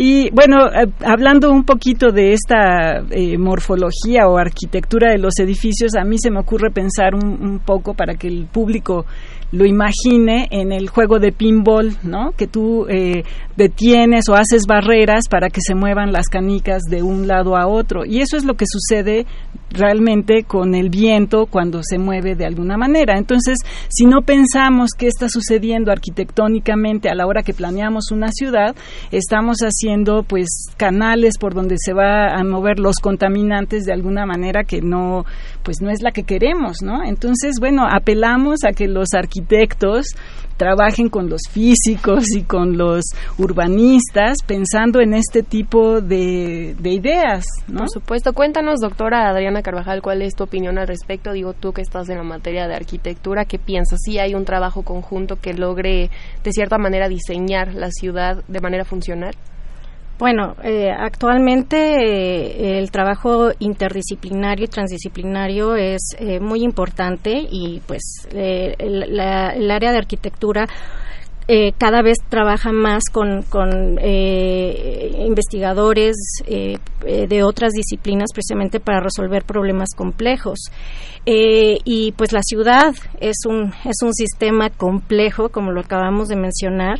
Y 0.00 0.30
bueno, 0.30 0.68
eh, 0.68 0.86
hablando 1.04 1.50
un 1.50 1.64
poquito 1.64 2.12
de 2.12 2.32
esta 2.32 2.98
eh, 3.10 3.36
morfología 3.36 4.28
o 4.28 4.38
arquitectura 4.38 5.10
de 5.10 5.18
los 5.18 5.40
edificios, 5.40 5.96
a 5.96 6.04
mí 6.04 6.18
se 6.18 6.30
me 6.30 6.38
ocurre 6.38 6.70
pensar 6.70 7.16
un 7.16 7.58
poco 7.58 7.94
para 7.94 8.14
que 8.14 8.28
el 8.28 8.46
público 8.46 9.06
lo 9.50 9.64
imagine 9.64 10.46
en 10.50 10.72
el 10.72 10.88
juego 10.88 11.18
de 11.18 11.32
pinball, 11.32 11.96
¿no? 12.02 12.32
Que 12.32 12.46
tú 12.46 12.86
eh, 12.88 13.24
detienes 13.56 14.28
o 14.28 14.34
haces 14.34 14.66
barreras 14.66 15.24
para 15.30 15.48
que 15.48 15.60
se 15.62 15.74
muevan 15.74 16.12
las 16.12 16.28
canicas 16.28 16.82
de 16.82 17.02
un 17.02 17.26
lado 17.26 17.56
a 17.56 17.66
otro. 17.66 18.04
Y 18.04 18.20
eso 18.20 18.36
es 18.36 18.44
lo 18.44 18.54
que 18.54 18.66
sucede 18.68 19.26
realmente 19.70 20.44
con 20.44 20.74
el 20.74 20.90
viento 20.90 21.46
cuando 21.46 21.80
se 21.82 21.98
mueve 21.98 22.34
de 22.34 22.46
alguna 22.46 22.76
manera. 22.76 23.18
Entonces, 23.18 23.58
si 23.88 24.06
no 24.06 24.22
pensamos 24.22 24.90
qué 24.96 25.06
está 25.06 25.28
sucediendo 25.28 25.92
arquitectónicamente 25.92 27.08
a 27.08 27.14
la 27.14 27.26
hora 27.26 27.42
que 27.42 27.54
planeamos 27.54 28.10
una 28.10 28.28
ciudad, 28.32 28.74
estamos 29.10 29.58
haciendo 29.58 30.22
pues 30.22 30.48
canales 30.76 31.38
por 31.38 31.54
donde 31.54 31.76
se 31.78 31.92
va 31.92 32.34
a 32.34 32.44
mover 32.44 32.78
los 32.78 32.96
contaminantes 32.96 33.84
de 33.84 33.92
alguna 33.92 34.26
manera 34.26 34.64
que 34.64 34.80
no 34.80 35.24
pues 35.62 35.80
no 35.82 35.90
es 35.90 36.02
la 36.02 36.12
que 36.12 36.22
queremos, 36.22 36.82
¿no? 36.82 37.04
Entonces, 37.04 37.56
bueno, 37.60 37.86
apelamos 37.86 38.64
a 38.64 38.72
que 38.72 38.88
los 38.88 39.08
arquitectos 39.14 40.06
trabajen 40.58 41.08
con 41.08 41.30
los 41.30 41.42
físicos 41.50 42.24
y 42.36 42.42
con 42.42 42.76
los 42.76 43.04
urbanistas 43.38 44.38
pensando 44.46 45.00
en 45.00 45.14
este 45.14 45.42
tipo 45.42 46.02
de, 46.02 46.76
ideas. 46.82 47.44
¿no? 47.68 47.80
Por 47.80 47.90
supuesto. 47.90 48.32
Cuéntanos, 48.34 48.80
doctora 48.80 49.30
Adriana 49.30 49.57
Carvajal, 49.62 50.02
cuál 50.02 50.22
es 50.22 50.34
tu 50.34 50.44
opinión 50.44 50.78
al 50.78 50.86
respecto. 50.86 51.32
Digo, 51.32 51.52
tú 51.52 51.72
que 51.72 51.82
estás 51.82 52.08
en 52.08 52.18
la 52.18 52.22
materia 52.22 52.66
de 52.66 52.74
arquitectura, 52.74 53.44
¿qué 53.44 53.58
piensas? 53.58 54.00
¿Sí 54.04 54.18
hay 54.18 54.34
un 54.34 54.44
trabajo 54.44 54.82
conjunto 54.82 55.36
que 55.36 55.54
logre, 55.54 56.10
de 56.42 56.52
cierta 56.52 56.78
manera, 56.78 57.08
diseñar 57.08 57.74
la 57.74 57.90
ciudad 57.90 58.42
de 58.48 58.60
manera 58.60 58.84
funcional? 58.84 59.34
Bueno, 60.18 60.56
eh, 60.64 60.90
actualmente 60.90 61.76
eh, 61.76 62.78
el 62.80 62.90
trabajo 62.90 63.50
interdisciplinario 63.60 64.64
y 64.64 64.68
transdisciplinario 64.68 65.76
es 65.76 66.16
eh, 66.18 66.40
muy 66.40 66.64
importante 66.64 67.46
y 67.48 67.80
pues 67.86 68.26
el 68.32 69.70
área 69.70 69.92
de 69.92 69.96
arquitectura 69.96 70.66
eh, 71.50 71.72
cada 71.78 72.02
vez 72.02 72.18
trabaja 72.28 72.72
más 72.72 73.04
con, 73.10 73.42
con 73.44 73.98
eh, 74.02 75.12
investigadores 75.26 76.14
eh, 76.46 76.76
de 77.00 77.42
otras 77.42 77.72
disciplinas 77.72 78.28
precisamente 78.34 78.80
para 78.80 79.00
resolver 79.00 79.44
problemas 79.44 79.88
complejos. 79.96 80.58
y 81.24 82.12
pues 82.12 82.32
la 82.32 82.42
ciudad 82.42 82.94
es 83.20 83.36
un, 83.46 83.72
es 83.84 84.02
un 84.02 84.12
sistema 84.12 84.68
complejo, 84.68 85.48
como 85.48 85.72
lo 85.72 85.80
acabamos 85.80 86.28
de 86.28 86.36
mencionar. 86.36 86.98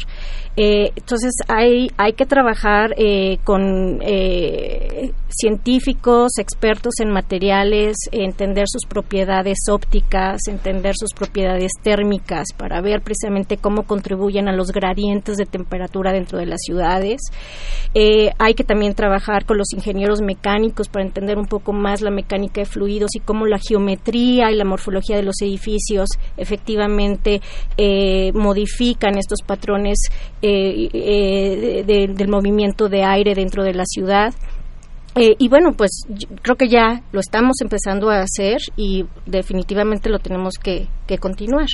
entonces 0.57 1.33
hay, 1.49 1.90
hay 1.99 2.12
que 2.14 2.25
trabajar 2.25 2.95
con 3.45 4.00
científicos, 5.28 6.33
expertos 6.38 6.95
en 7.00 7.11
materiales, 7.11 7.97
entender 8.12 8.67
sus 8.69 8.87
propiedades 8.87 9.59
ópticas, 9.71 10.40
entender 10.49 10.95
sus 10.97 11.12
propiedades 11.12 11.73
térmicas 11.83 12.49
para 12.57 12.81
ver 12.81 13.02
precisamente 13.02 13.57
cómo 13.57 13.85
contribuye 13.85 14.38
a 14.47 14.52
los 14.52 14.71
gradientes 14.71 15.37
de 15.37 15.47
temperatura 15.47 16.12
dentro 16.12 16.38
de 16.38 16.47
las 16.47 16.61
ciudades. 16.64 17.21
Eh, 17.95 18.30
hay 18.38 18.54
que 18.54 18.64
también 18.64 18.95
trabajar 18.95 19.47
con 19.47 19.57
los 19.59 19.73
ingenieros 19.75 20.21
mecánicos 20.21 20.88
para 20.88 21.04
entender 21.04 21.38
un 21.38 21.47
poco 21.47 21.73
más 21.73 22.02
la 22.02 22.11
mecánica 22.11 22.61
de 22.61 22.66
fluidos 22.66 23.11
y 23.16 23.21
cómo 23.21 23.47
la 23.47 23.59
geometría 23.59 24.50
y 24.50 24.57
la 24.57 24.64
morfología 24.64 25.16
de 25.16 25.23
los 25.23 25.40
edificios 25.40 26.09
efectivamente 26.37 27.40
eh, 27.76 28.30
modifican 28.35 29.16
estos 29.16 29.40
patrones 29.45 29.99
eh, 30.42 31.85
del 31.87 32.28
movimiento 32.28 32.88
de 32.88 33.02
aire 33.02 33.35
dentro 33.35 33.64
de 33.64 33.75
la 33.75 33.85
ciudad. 33.87 34.35
y 35.16 35.49
bueno, 35.49 35.73
pues 35.76 36.02
creo 36.42 36.54
que 36.54 36.68
ya 36.68 37.02
lo 37.11 37.18
estamos 37.18 37.61
empezando 37.61 38.11
a 38.11 38.21
hacer 38.21 38.59
y 38.76 39.04
definitivamente 39.26 40.11
lo 40.11 40.21
tenemos 40.21 40.54
que 40.59 40.87
continuar. 41.18 41.66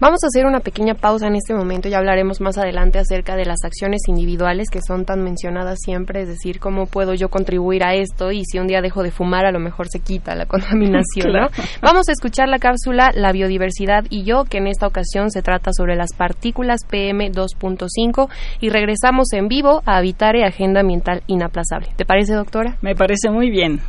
Vamos 0.00 0.24
a 0.24 0.26
hacer 0.26 0.44
una 0.44 0.58
pequeña 0.58 0.94
pausa 0.94 1.28
en 1.28 1.36
este 1.36 1.54
momento 1.54 1.88
y 1.88 1.94
hablaremos 1.94 2.40
más 2.40 2.58
adelante 2.58 2.98
acerca 2.98 3.36
de 3.36 3.44
las 3.44 3.58
acciones 3.64 4.02
individuales 4.08 4.68
que 4.68 4.80
son 4.86 5.04
tan 5.04 5.22
mencionadas 5.22 5.78
siempre, 5.84 6.22
es 6.22 6.28
decir, 6.28 6.58
cómo 6.58 6.86
puedo 6.86 7.14
yo 7.14 7.28
contribuir 7.28 7.84
a 7.84 7.94
esto 7.94 8.32
y 8.32 8.44
si 8.44 8.58
un 8.58 8.66
día 8.66 8.80
dejo 8.80 9.04
de 9.04 9.12
fumar 9.12 9.46
a 9.46 9.52
lo 9.52 9.60
mejor 9.60 9.86
se 9.88 10.00
quita 10.00 10.34
la 10.34 10.46
contaminación, 10.54 11.32
¿no? 11.32 11.46
Vamos 11.80 12.08
a 12.08 12.12
escuchar 12.12 12.48
la 12.48 12.58
cápsula 12.58 13.12
La 13.14 13.30
biodiversidad 13.30 14.04
y 14.10 14.24
yo, 14.24 14.44
que 14.44 14.58
en 14.58 14.66
esta 14.66 14.88
ocasión 14.88 15.30
se 15.30 15.42
trata 15.42 15.70
sobre 15.72 15.94
las 15.94 16.12
partículas 16.12 16.80
PM 16.90 17.30
2.5 17.30 18.28
y 18.60 18.70
regresamos 18.70 19.32
en 19.32 19.46
vivo 19.46 19.82
a 19.86 19.98
Habitare 19.98 20.44
Agenda 20.44 20.80
Ambiental 20.80 21.22
Inaplazable. 21.28 21.90
¿Te 21.96 22.04
parece, 22.04 22.34
doctora? 22.34 22.78
Me 22.82 22.96
parece 22.96 23.30
muy 23.30 23.48
bien. 23.48 23.80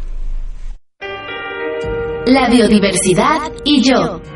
La 2.28 2.48
biodiversidad 2.50 3.52
y 3.64 3.82
yo. 3.82 4.35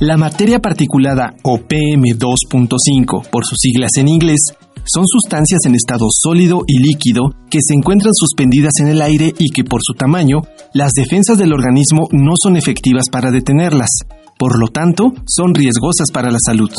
La 0.00 0.16
materia 0.16 0.58
particulada 0.58 1.34
o 1.44 1.56
PM2.5 1.56 3.30
por 3.30 3.46
sus 3.46 3.58
siglas 3.60 3.92
en 3.96 4.08
inglés 4.08 4.40
son 4.84 5.04
sustancias 5.06 5.60
en 5.66 5.76
estado 5.76 6.06
sólido 6.10 6.62
y 6.66 6.80
líquido 6.80 7.30
que 7.48 7.60
se 7.62 7.74
encuentran 7.74 8.12
suspendidas 8.12 8.72
en 8.80 8.88
el 8.88 9.00
aire 9.00 9.32
y 9.38 9.50
que 9.50 9.62
por 9.62 9.80
su 9.84 9.94
tamaño 9.94 10.42
las 10.72 10.90
defensas 10.92 11.38
del 11.38 11.52
organismo 11.52 12.08
no 12.10 12.32
son 12.42 12.56
efectivas 12.56 13.04
para 13.10 13.30
detenerlas. 13.30 13.90
Por 14.36 14.58
lo 14.58 14.66
tanto, 14.66 15.12
son 15.26 15.54
riesgosas 15.54 16.10
para 16.12 16.32
la 16.32 16.38
salud. 16.44 16.70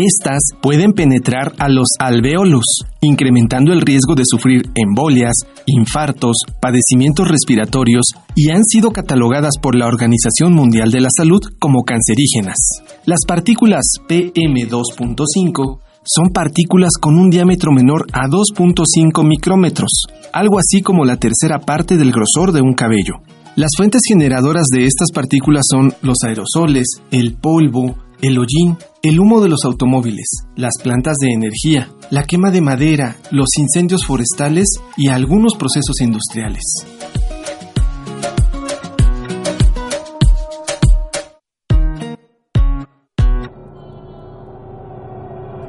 Estas 0.00 0.38
pueden 0.62 0.92
penetrar 0.92 1.54
a 1.58 1.68
los 1.68 1.88
alvéolos, 1.98 2.62
incrementando 3.00 3.72
el 3.72 3.80
riesgo 3.80 4.14
de 4.14 4.22
sufrir 4.24 4.70
embolias, 4.76 5.34
infartos, 5.66 6.36
padecimientos 6.60 7.26
respiratorios 7.26 8.04
y 8.36 8.50
han 8.50 8.62
sido 8.64 8.92
catalogadas 8.92 9.54
por 9.60 9.74
la 9.74 9.88
Organización 9.88 10.52
Mundial 10.52 10.92
de 10.92 11.00
la 11.00 11.08
Salud 11.10 11.40
como 11.58 11.82
cancerígenas. 11.82 12.58
Las 13.06 13.24
partículas 13.26 13.82
PM2.5 14.08 15.80
son 16.04 16.32
partículas 16.32 16.92
con 17.00 17.18
un 17.18 17.28
diámetro 17.28 17.72
menor 17.72 18.06
a 18.12 18.28
2.5 18.28 19.26
micrómetros, 19.26 20.04
algo 20.32 20.60
así 20.60 20.80
como 20.80 21.04
la 21.06 21.16
tercera 21.16 21.58
parte 21.58 21.96
del 21.96 22.12
grosor 22.12 22.52
de 22.52 22.60
un 22.60 22.74
cabello. 22.74 23.14
Las 23.56 23.72
fuentes 23.76 24.02
generadoras 24.06 24.66
de 24.72 24.84
estas 24.84 25.10
partículas 25.12 25.64
son 25.68 25.92
los 26.02 26.18
aerosoles, 26.24 26.86
el 27.10 27.34
polvo, 27.34 27.96
el 28.20 28.38
hollín, 28.38 28.76
el 29.02 29.20
humo 29.20 29.40
de 29.40 29.48
los 29.48 29.64
automóviles, 29.64 30.44
las 30.56 30.72
plantas 30.82 31.16
de 31.20 31.32
energía, 31.32 31.88
la 32.10 32.24
quema 32.24 32.50
de 32.50 32.60
madera, 32.60 33.16
los 33.30 33.48
incendios 33.58 34.04
forestales 34.04 34.66
y 34.96 35.08
algunos 35.08 35.54
procesos 35.56 36.00
industriales. 36.00 36.62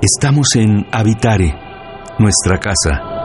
Estamos 0.02 0.48
en 0.56 0.88
Habitare, 0.92 1.54
nuestra 2.18 2.58
casa. 2.58 3.19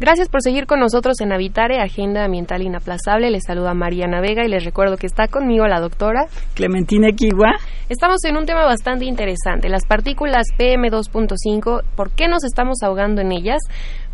Gracias 0.00 0.28
por 0.28 0.42
seguir 0.42 0.66
con 0.66 0.78
nosotros 0.78 1.20
en 1.20 1.32
Habitare, 1.32 1.80
Agenda 1.80 2.24
Ambiental 2.24 2.62
Inaplazable. 2.62 3.32
Les 3.32 3.42
saluda 3.44 3.74
Mariana 3.74 4.20
Vega 4.20 4.44
y 4.44 4.48
les 4.48 4.64
recuerdo 4.64 4.96
que 4.96 5.08
está 5.08 5.26
conmigo 5.26 5.66
la 5.66 5.80
doctora 5.80 6.26
Clementina 6.54 7.08
Kiwa. 7.10 7.56
Estamos 7.88 8.22
en 8.24 8.36
un 8.36 8.46
tema 8.46 8.64
bastante 8.64 9.06
interesante, 9.06 9.68
las 9.68 9.86
partículas 9.86 10.46
PM2.5, 10.56 11.82
¿por 11.96 12.10
qué 12.12 12.28
nos 12.28 12.44
estamos 12.44 12.82
ahogando 12.84 13.22
en 13.22 13.32
ellas? 13.32 13.60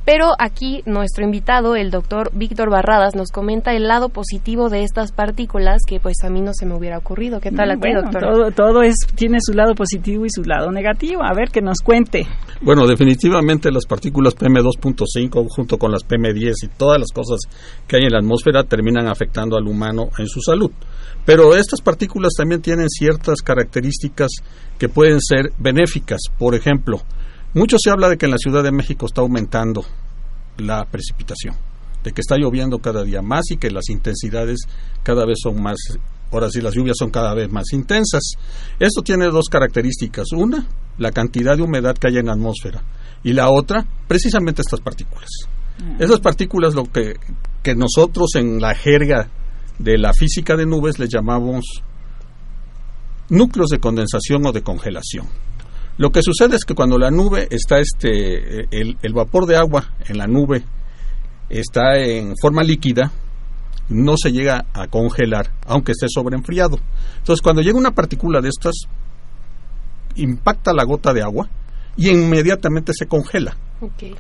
Pero 0.05 0.33
aquí 0.39 0.83
nuestro 0.85 1.25
invitado, 1.25 1.77
el 1.77 1.91
doctor 1.91 2.31
Víctor 2.35 2.69
Barradas, 2.69 3.15
nos 3.15 3.31
comenta 3.31 3.73
el 3.73 3.89
lado 3.89 4.11
positivo 4.11 4.69
de 4.69 4.83
estas 4.83 5.13
partículas 5.13 5.81
que 5.89 5.99
pues 5.99 6.17
a 6.25 6.29
mí 6.29 6.43
no 6.43 6.53
se 6.53 6.67
me 6.67 6.77
hubiera 6.77 6.99
ocurrido. 6.99 7.41
¿Qué 7.41 7.51
tal 7.51 7.71
aquí, 7.71 7.89
doctor? 7.95 8.21
Todo, 8.21 8.51
todo 8.51 8.83
es, 8.83 8.97
tiene 9.15 9.39
su 9.41 9.55
lado 9.55 9.75
positivo 9.75 10.27
y 10.27 10.31
su 10.31 10.43
lado 10.43 10.71
negativo. 10.71 11.23
A 11.25 11.33
ver, 11.35 11.49
que 11.51 11.63
nos 11.63 11.79
cuente. 11.81 12.27
Bueno, 12.61 12.87
definitivamente 12.87 13.73
las 13.73 13.87
partículas 13.87 14.37
PM2.5 14.37 15.49
junto 15.49 15.79
con 15.79 15.91
las 15.91 16.07
PM10 16.07 16.55
y 16.65 16.69
todas 16.77 17.01
las 17.01 17.09
cosas 17.11 17.41
que 17.89 17.97
hay 17.97 18.03
en 18.03 18.13
la 18.13 18.19
atmósfera 18.19 18.65
terminan 18.65 19.07
afectando 19.07 19.57
al 19.57 19.67
humano 19.67 20.11
en 20.19 20.27
su 20.27 20.43
salud. 20.43 20.71
Pero 21.25 21.57
estas 21.57 21.81
partículas 21.81 22.35
también 22.37 22.61
tienen 22.61 22.91
ciertas 22.91 23.41
características 23.41 24.31
que 24.79 24.91
pueden 24.91 25.21
ser 25.21 25.53
benéficas. 25.59 26.21
Por 26.39 26.55
ejemplo, 26.55 27.01
mucho 27.55 27.77
se 27.79 27.91
habla 27.91 28.09
de 28.09 28.19
que 28.19 28.27
en 28.27 28.33
la 28.33 28.39
Ciudad 28.39 28.63
de 28.63 28.73
México 28.73 29.07
está 29.07 29.21
aumentando 29.21 29.85
la 30.59 30.85
precipitación, 30.85 31.55
de 32.03 32.13
que 32.13 32.21
está 32.21 32.37
lloviendo 32.37 32.79
cada 32.79 33.05
día 33.05 33.23
más 33.23 33.51
y 33.51 33.57
que 33.57 33.71
las 33.71 33.89
intensidades 33.89 34.61
cada 35.03 35.25
vez 35.25 35.39
son 35.43 35.63
más, 35.63 35.77
ahora 36.33 36.51
sí 36.51 36.61
las 36.61 36.75
lluvias 36.75 36.97
son 36.99 37.11
cada 37.11 37.35
vez 37.35 37.51
más 37.51 37.73
intensas. 37.73 38.23
Esto 38.79 39.03
tiene 39.03 39.27
dos 39.27 39.47
características. 39.49 40.33
Una, 40.33 40.67
la 40.99 41.13
cantidad 41.13 41.57
de 41.57 41.63
humedad 41.63 41.97
que 41.97 42.09
hay 42.09 42.19
en 42.19 42.27
la 42.27 42.33
atmósfera. 42.33 42.83
Y 43.23 43.33
la 43.33 43.51
otra, 43.51 43.87
precisamente 44.07 44.63
estas 44.63 44.81
partículas. 44.81 45.31
Esas 45.99 46.21
partículas, 46.21 46.75
lo 46.75 46.85
que, 46.85 47.15
que 47.63 47.75
nosotros 47.75 48.35
en 48.37 48.61
la 48.61 48.75
jerga 48.75 49.29
de 49.79 49.99
la 49.99 50.13
física 50.13 50.57
de 50.57 50.67
nubes 50.67 50.99
le 50.99 51.09
llamamos 51.09 51.65
núcleos 53.29 53.71
de 53.71 53.79
condensación 53.79 54.47
o 54.47 54.53
de 54.53 54.63
congelación. 54.63 55.27
Lo 55.97 56.11
que 56.11 56.21
sucede 56.23 56.57
es 56.57 56.65
que 56.65 56.75
cuando 56.75 56.99
la 56.99 57.11
nube 57.11 57.47
está, 57.51 57.79
este, 57.79 58.67
el, 58.77 58.97
el 59.01 59.13
vapor 59.13 59.47
de 59.47 59.57
agua 59.57 59.93
en 60.09 60.19
la 60.19 60.27
nube 60.27 60.65
está 61.49 61.97
en 61.99 62.35
forma 62.41 62.63
líquida, 62.63 63.13
no 63.89 64.17
se 64.17 64.33
llega 64.33 64.67
a 64.73 64.89
congelar, 64.89 65.53
aunque 65.67 65.93
esté 65.93 66.07
sobreenfriado. 66.09 66.79
Entonces, 67.19 67.43
cuando 67.43 67.63
llega 67.63 67.79
una 67.79 67.93
partícula 67.93 68.41
de 68.41 68.49
estas, 68.49 68.75
impacta 70.17 70.73
la 70.73 70.85
gota 70.85 71.13
de 71.13 71.23
agua 71.23 71.49
y 71.97 72.09
inmediatamente 72.11 72.93
se 72.95 73.07
congela. 73.07 73.57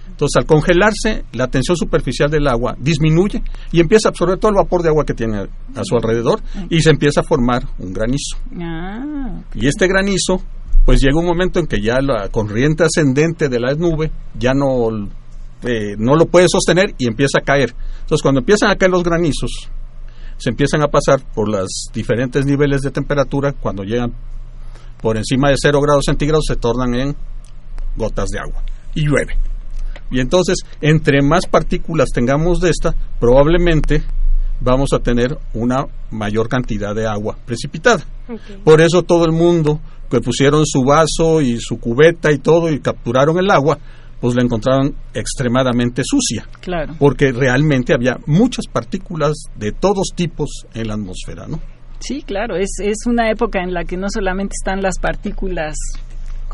Entonces, 0.06 0.36
al 0.36 0.46
congelarse, 0.46 1.24
la 1.32 1.48
tensión 1.48 1.76
superficial 1.76 2.30
del 2.30 2.46
agua 2.46 2.76
disminuye 2.78 3.42
y 3.72 3.80
empieza 3.80 4.08
a 4.08 4.10
absorber 4.10 4.38
todo 4.38 4.50
el 4.50 4.56
vapor 4.56 4.82
de 4.82 4.90
agua 4.90 5.04
que 5.04 5.14
tiene 5.14 5.38
a 5.74 5.84
su 5.84 5.96
alrededor 5.96 6.40
y 6.68 6.80
se 6.82 6.90
empieza 6.90 7.20
a 7.20 7.24
formar 7.24 7.64
un 7.78 7.92
granizo. 7.92 8.36
Ah, 8.60 9.40
Y 9.54 9.66
este 9.66 9.86
granizo, 9.88 10.42
pues 10.84 11.00
llega 11.00 11.18
un 11.18 11.26
momento 11.26 11.58
en 11.58 11.66
que 11.66 11.80
ya 11.80 12.00
la 12.00 12.28
corriente 12.28 12.84
ascendente 12.84 13.48
de 13.48 13.60
la 13.60 13.74
nube 13.74 14.10
ya 14.38 14.52
no, 14.52 14.88
eh, 15.62 15.96
no 15.98 16.16
lo 16.16 16.26
puede 16.26 16.46
sostener 16.48 16.94
y 16.98 17.06
empieza 17.06 17.38
a 17.38 17.44
caer. 17.44 17.74
Entonces, 18.00 18.22
cuando 18.22 18.40
empiezan 18.40 18.70
a 18.70 18.76
caer 18.76 18.90
los 18.90 19.02
granizos, 19.02 19.70
se 20.36 20.50
empiezan 20.50 20.82
a 20.82 20.88
pasar 20.88 21.22
por 21.34 21.48
los 21.48 21.88
diferentes 21.92 22.44
niveles 22.44 22.82
de 22.82 22.90
temperatura. 22.90 23.52
Cuando 23.52 23.82
llegan 23.82 24.12
por 25.00 25.16
encima 25.16 25.48
de 25.48 25.56
0 25.60 25.80
grados 25.80 26.04
centígrados, 26.06 26.44
se 26.46 26.56
tornan 26.56 26.94
en 26.94 27.16
gotas 27.96 28.28
de 28.28 28.40
agua 28.40 28.62
y 28.94 29.06
llueve. 29.06 29.36
Y 30.10 30.20
entonces, 30.20 30.58
entre 30.80 31.22
más 31.22 31.46
partículas 31.46 32.10
tengamos 32.10 32.60
de 32.60 32.70
esta, 32.70 32.94
probablemente 33.18 34.02
vamos 34.60 34.92
a 34.92 34.98
tener 34.98 35.38
una 35.52 35.86
mayor 36.10 36.48
cantidad 36.48 36.94
de 36.94 37.06
agua 37.06 37.36
precipitada. 37.44 38.04
Por 38.64 38.80
eso 38.80 39.02
todo 39.02 39.24
el 39.24 39.32
mundo 39.32 39.80
que 40.14 40.20
pusieron 40.20 40.64
su 40.64 40.84
vaso 40.84 41.40
y 41.40 41.58
su 41.58 41.78
cubeta 41.78 42.30
y 42.30 42.38
todo 42.38 42.70
y 42.70 42.80
capturaron 42.80 43.38
el 43.38 43.50
agua, 43.50 43.78
pues 44.20 44.34
la 44.34 44.42
encontraron 44.42 44.94
extremadamente 45.12 46.02
sucia. 46.04 46.46
claro. 46.60 46.94
Porque 46.98 47.32
realmente 47.32 47.92
había 47.92 48.16
muchas 48.26 48.66
partículas 48.66 49.32
de 49.56 49.72
todos 49.72 50.12
tipos 50.14 50.66
en 50.72 50.88
la 50.88 50.94
atmósfera, 50.94 51.46
¿no? 51.46 51.60
Sí, 51.98 52.22
claro, 52.22 52.56
es, 52.56 52.70
es 52.82 53.06
una 53.06 53.30
época 53.30 53.62
en 53.62 53.72
la 53.72 53.84
que 53.84 53.96
no 53.96 54.06
solamente 54.08 54.54
están 54.60 54.82
las 54.82 54.98
partículas 54.98 55.74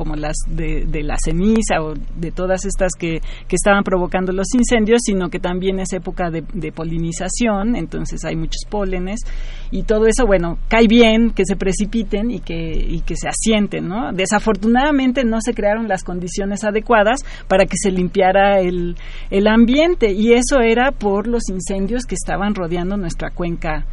como 0.01 0.17
las 0.17 0.35
de, 0.49 1.03
la 1.03 1.17
ceniza 1.23 1.83
o 1.83 1.93
de 1.93 2.31
todas 2.31 2.65
estas 2.65 2.93
que, 2.99 3.21
que 3.47 3.57
estaban 3.57 3.85
provocando 3.85 4.33
los 4.33 4.47
incendios, 4.55 5.03
sino 5.05 5.29
que 5.29 5.39
también 5.39 5.79
es 5.79 5.93
época 5.93 6.31
de, 6.31 6.43
de 6.55 6.73
polinización, 6.73 7.77
entonces 7.77 8.25
hay 8.25 8.35
muchos 8.35 8.63
pólenes 8.67 9.21
y 9.71 9.83
todo 9.83 10.07
eso, 10.07 10.25
bueno, 10.27 10.57
cae 10.69 10.87
bien 10.89 11.33
que 11.33 11.45
se 11.45 11.55
precipiten 11.55 12.31
y 12.31 12.41
que, 12.41 12.73
y 12.73 13.03
que 13.03 13.15
se 13.15 13.29
asienten, 13.29 13.89
¿no? 13.89 14.11
Desafortunadamente 14.15 15.23
no 15.23 15.43
se 15.43 15.53
crearon 15.53 15.87
las 15.87 16.03
condiciones 16.03 16.65
adecuadas 16.65 17.21
para 17.47 17.67
que 17.67 17.77
se 17.77 17.91
limpiara 17.91 18.61
el, 18.61 18.97
el 19.31 19.47
ambiente 19.49 20.13
y 20.13 20.33
eso 20.33 20.61
era 20.61 20.93
por 20.93 21.27
los 21.27 21.51
incendios 21.51 22.07
que 22.07 22.15
estaban 22.15 22.55
rodeando 22.55 22.97
nuestra 22.97 23.33
cuenca 23.33 23.85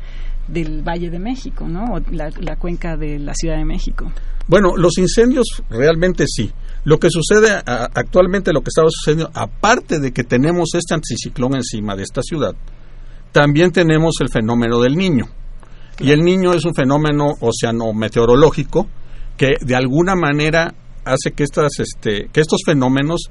del 0.47 0.81
Valle 0.81 1.10
de 1.10 1.19
México, 1.19 1.67
¿no? 1.67 1.95
O 1.95 1.99
la, 2.12 2.29
la 2.39 2.55
cuenca 2.57 2.95
de 2.97 3.19
la 3.19 3.33
Ciudad 3.33 3.57
de 3.57 3.65
México. 3.65 4.12
Bueno, 4.47 4.77
los 4.77 4.97
incendios 4.97 5.45
realmente 5.69 6.25
sí. 6.27 6.51
Lo 6.86 6.99
que 6.99 7.10
sucede 7.10 7.51
a- 7.51 7.89
actualmente, 7.93 8.53
lo 8.53 8.62
que 8.62 8.69
estaba 8.69 8.88
sucediendo, 8.89 9.29
aparte 9.33 9.99
de 9.99 10.12
que 10.13 10.23
tenemos 10.23 10.69
este 10.73 10.93
anticiclón 10.93 11.55
encima 11.55 11.95
de 11.95 12.03
esta 12.03 12.21
ciudad, 12.21 12.55
también 13.33 13.71
tenemos 13.71 14.15
el 14.21 14.29
fenómeno 14.29 14.79
del 14.81 14.95
niño. 14.95 15.25
Y 15.99 16.12
el 16.12 16.21
niño 16.21 16.53
es 16.53 16.63
un 16.63 16.73
fenómeno 16.75 17.31
oceanometeorológico 17.41 18.88
que 19.36 19.55
de 19.62 19.75
alguna 19.75 20.15
manera 20.15 20.73
hace 21.05 21.31
que, 21.31 21.43
estas, 21.43 21.79
este, 21.79 22.29
que 22.31 22.41
estos 22.41 22.62
fenómenos 22.65 23.29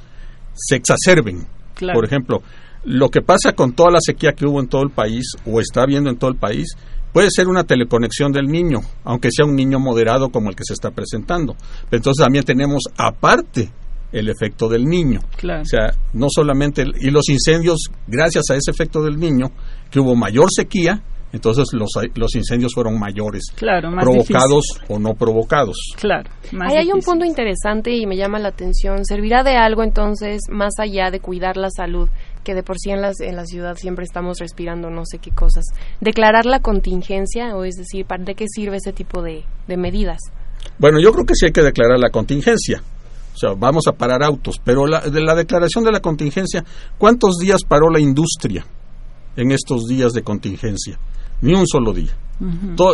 se 0.54 0.76
exacerben. 0.76 1.46
Claro. 1.74 1.98
Por 1.98 2.04
ejemplo, 2.06 2.42
lo 2.84 3.10
que 3.10 3.20
pasa 3.22 3.52
con 3.52 3.72
toda 3.74 3.90
la 3.90 4.00
sequía 4.00 4.32
que 4.32 4.46
hubo 4.46 4.60
en 4.60 4.68
todo 4.68 4.82
el 4.82 4.90
país 4.90 5.32
o 5.44 5.60
está 5.60 5.82
habiendo 5.82 6.10
en 6.10 6.16
todo 6.16 6.30
el 6.30 6.36
país 6.36 6.74
puede 7.16 7.28
ser 7.30 7.48
una 7.48 7.64
teleconexión 7.64 8.30
del 8.30 8.44
niño, 8.46 8.80
aunque 9.04 9.30
sea 9.34 9.46
un 9.46 9.56
niño 9.56 9.78
moderado 9.78 10.28
como 10.28 10.50
el 10.50 10.54
que 10.54 10.64
se 10.66 10.74
está 10.74 10.90
presentando. 10.90 11.54
Pero 11.88 12.00
entonces 12.00 12.22
también 12.22 12.44
tenemos 12.44 12.82
aparte 12.98 13.70
el 14.12 14.28
efecto 14.28 14.68
del 14.68 14.84
niño. 14.84 15.20
Claro. 15.38 15.62
O 15.62 15.64
sea, 15.64 15.94
no 16.12 16.26
solamente 16.28 16.82
el- 16.82 16.92
y 17.00 17.10
los 17.10 17.30
incendios 17.30 17.78
gracias 18.06 18.44
a 18.50 18.56
ese 18.56 18.70
efecto 18.70 19.02
del 19.02 19.18
niño 19.18 19.46
que 19.90 19.98
hubo 19.98 20.14
mayor 20.14 20.48
sequía, 20.54 21.00
entonces 21.32 21.68
los 21.72 21.88
los 22.16 22.34
incendios 22.34 22.72
fueron 22.74 22.98
mayores, 22.98 23.44
Claro, 23.56 23.90
más 23.90 24.04
provocados 24.04 24.64
o 24.88 24.98
no 24.98 25.14
provocados. 25.14 25.76
Claro. 25.98 26.28
más 26.52 26.70
Ahí 26.70 26.78
hay 26.80 26.92
un 26.92 27.00
punto 27.00 27.24
interesante 27.24 27.90
y 27.96 28.06
me 28.06 28.16
llama 28.16 28.38
la 28.38 28.48
atención. 28.48 29.04
¿Servirá 29.06 29.42
de 29.42 29.56
algo 29.56 29.82
entonces 29.82 30.42
más 30.50 30.74
allá 30.78 31.10
de 31.10 31.20
cuidar 31.20 31.56
la 31.56 31.70
salud, 31.70 32.08
que 32.46 32.54
de 32.54 32.62
por 32.62 32.78
sí 32.78 32.90
en, 32.90 33.02
las, 33.02 33.18
en 33.20 33.34
la 33.34 33.44
ciudad 33.44 33.76
siempre 33.76 34.04
estamos 34.04 34.38
respirando 34.38 34.88
no 34.88 35.02
sé 35.04 35.18
qué 35.18 35.32
cosas? 35.32 35.64
Declarar 36.00 36.46
la 36.46 36.60
contingencia, 36.60 37.56
o 37.56 37.64
es 37.64 37.74
decir, 37.74 38.06
¿para 38.06 38.22
de 38.22 38.36
qué 38.36 38.44
sirve 38.46 38.76
ese 38.76 38.92
tipo 38.92 39.20
de, 39.20 39.42
de 39.66 39.76
medidas? 39.76 40.18
Bueno, 40.78 41.00
yo 41.00 41.12
creo 41.12 41.26
que 41.26 41.34
sí 41.34 41.46
hay 41.46 41.52
que 41.52 41.62
declarar 41.62 41.98
la 41.98 42.10
contingencia. 42.10 42.80
O 43.34 43.36
sea, 43.36 43.50
vamos 43.58 43.88
a 43.88 43.92
parar 43.92 44.22
autos, 44.22 44.60
pero 44.64 44.86
la, 44.86 45.00
de 45.00 45.20
la 45.20 45.34
declaración 45.34 45.82
de 45.82 45.90
la 45.90 45.98
contingencia, 45.98 46.64
¿cuántos 46.98 47.36
días 47.38 47.62
paró 47.68 47.90
la 47.90 47.98
industria 47.98 48.64
en 49.36 49.50
estos 49.50 49.86
días 49.88 50.12
de 50.12 50.22
contingencia? 50.22 51.00
Ni 51.42 51.52
un 51.52 51.66
solo 51.66 51.92
día. 51.92 52.16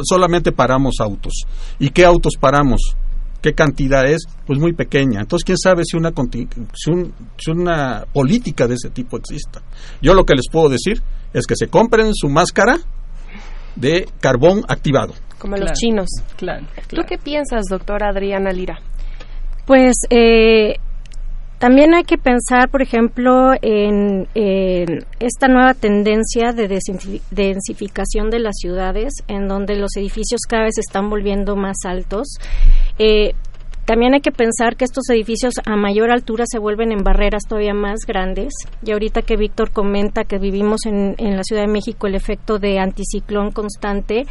solamente 0.02 0.50
paramos 0.50 0.94
autos. 0.98 1.44
¿Y 1.78 1.90
qué 1.90 2.06
autos 2.06 2.32
paramos? 2.40 2.96
¿Qué 3.42 3.54
cantidad 3.54 4.06
es? 4.06 4.22
Pues 4.46 4.58
muy 4.58 4.72
pequeña. 4.72 5.20
Entonces, 5.20 5.44
¿quién 5.44 5.58
sabe 5.58 5.82
si 5.84 5.96
una, 5.96 6.12
si, 6.74 7.50
una 7.50 8.04
política 8.12 8.68
de 8.68 8.74
ese 8.74 8.90
tipo 8.90 9.16
exista? 9.16 9.60
Yo 10.00 10.14
lo 10.14 10.24
que 10.24 10.34
les 10.34 10.48
puedo 10.50 10.68
decir 10.68 11.02
es 11.32 11.46
que 11.46 11.56
se 11.56 11.66
compren 11.66 12.14
su 12.14 12.28
máscara 12.28 12.78
de 13.74 14.08
carbón 14.20 14.62
activado. 14.68 15.14
Como 15.38 15.56
los 15.56 15.72
chinos. 15.72 16.08
Claro, 16.36 16.66
¿Tú 16.88 17.02
qué 17.08 17.18
piensas, 17.18 17.64
doctora 17.68 18.10
Adriana 18.10 18.52
Lira? 18.52 18.78
Pues 19.66 19.94
eh, 20.10 20.76
también 21.62 21.94
hay 21.94 22.02
que 22.02 22.18
pensar, 22.18 22.70
por 22.70 22.82
ejemplo, 22.82 23.52
en, 23.62 24.26
esta 25.20 25.46
nueva 25.46 25.74
tendencia 25.74 26.52
de 26.52 26.66
densificación 27.30 28.30
de 28.30 28.40
las 28.40 28.56
ciudades, 28.56 29.12
en 29.28 29.46
donde 29.46 29.76
los 29.76 29.96
edificios 29.96 30.40
cada 30.48 30.64
vez 30.64 30.74
se 30.74 30.80
están 30.80 31.08
volviendo 31.08 31.54
más 31.54 31.76
altos. 31.84 32.26
Eh, 32.98 33.34
también 33.84 34.14
hay 34.14 34.20
que 34.20 34.30
pensar 34.30 34.76
que 34.76 34.84
estos 34.84 35.08
edificios 35.10 35.54
a 35.66 35.74
mayor 35.76 36.12
altura 36.12 36.44
se 36.46 36.58
vuelven 36.58 36.92
en 36.92 37.02
barreras 37.02 37.42
todavía 37.48 37.74
más 37.74 38.00
grandes. 38.06 38.52
Y 38.84 38.92
ahorita 38.92 39.22
que 39.22 39.36
Víctor 39.36 39.72
comenta 39.72 40.24
que 40.24 40.38
vivimos 40.38 40.86
en, 40.86 41.16
la 41.18 41.42
Ciudad 41.42 41.62
de 41.62 41.72
México 41.72 42.06
el 42.06 42.14
efecto 42.14 42.58
de 42.58 42.78
anticiclón 42.78 43.50
constante, 43.50 44.24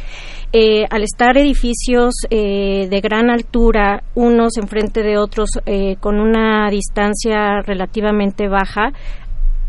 eh, 0.52 0.84
al 0.90 1.02
estar 1.02 1.36
edificios 1.36 2.14
eh, 2.30 2.86
de 2.88 3.00
gran 3.00 3.28
altura, 3.28 4.02
unos 4.14 4.56
enfrente 4.56 5.02
de 5.02 5.18
otros, 5.18 5.50
eh, 5.66 5.96
con 6.00 6.18
una 6.18 6.70
distancia 6.70 7.60
relativamente 7.62 8.48
baja, 8.48 8.92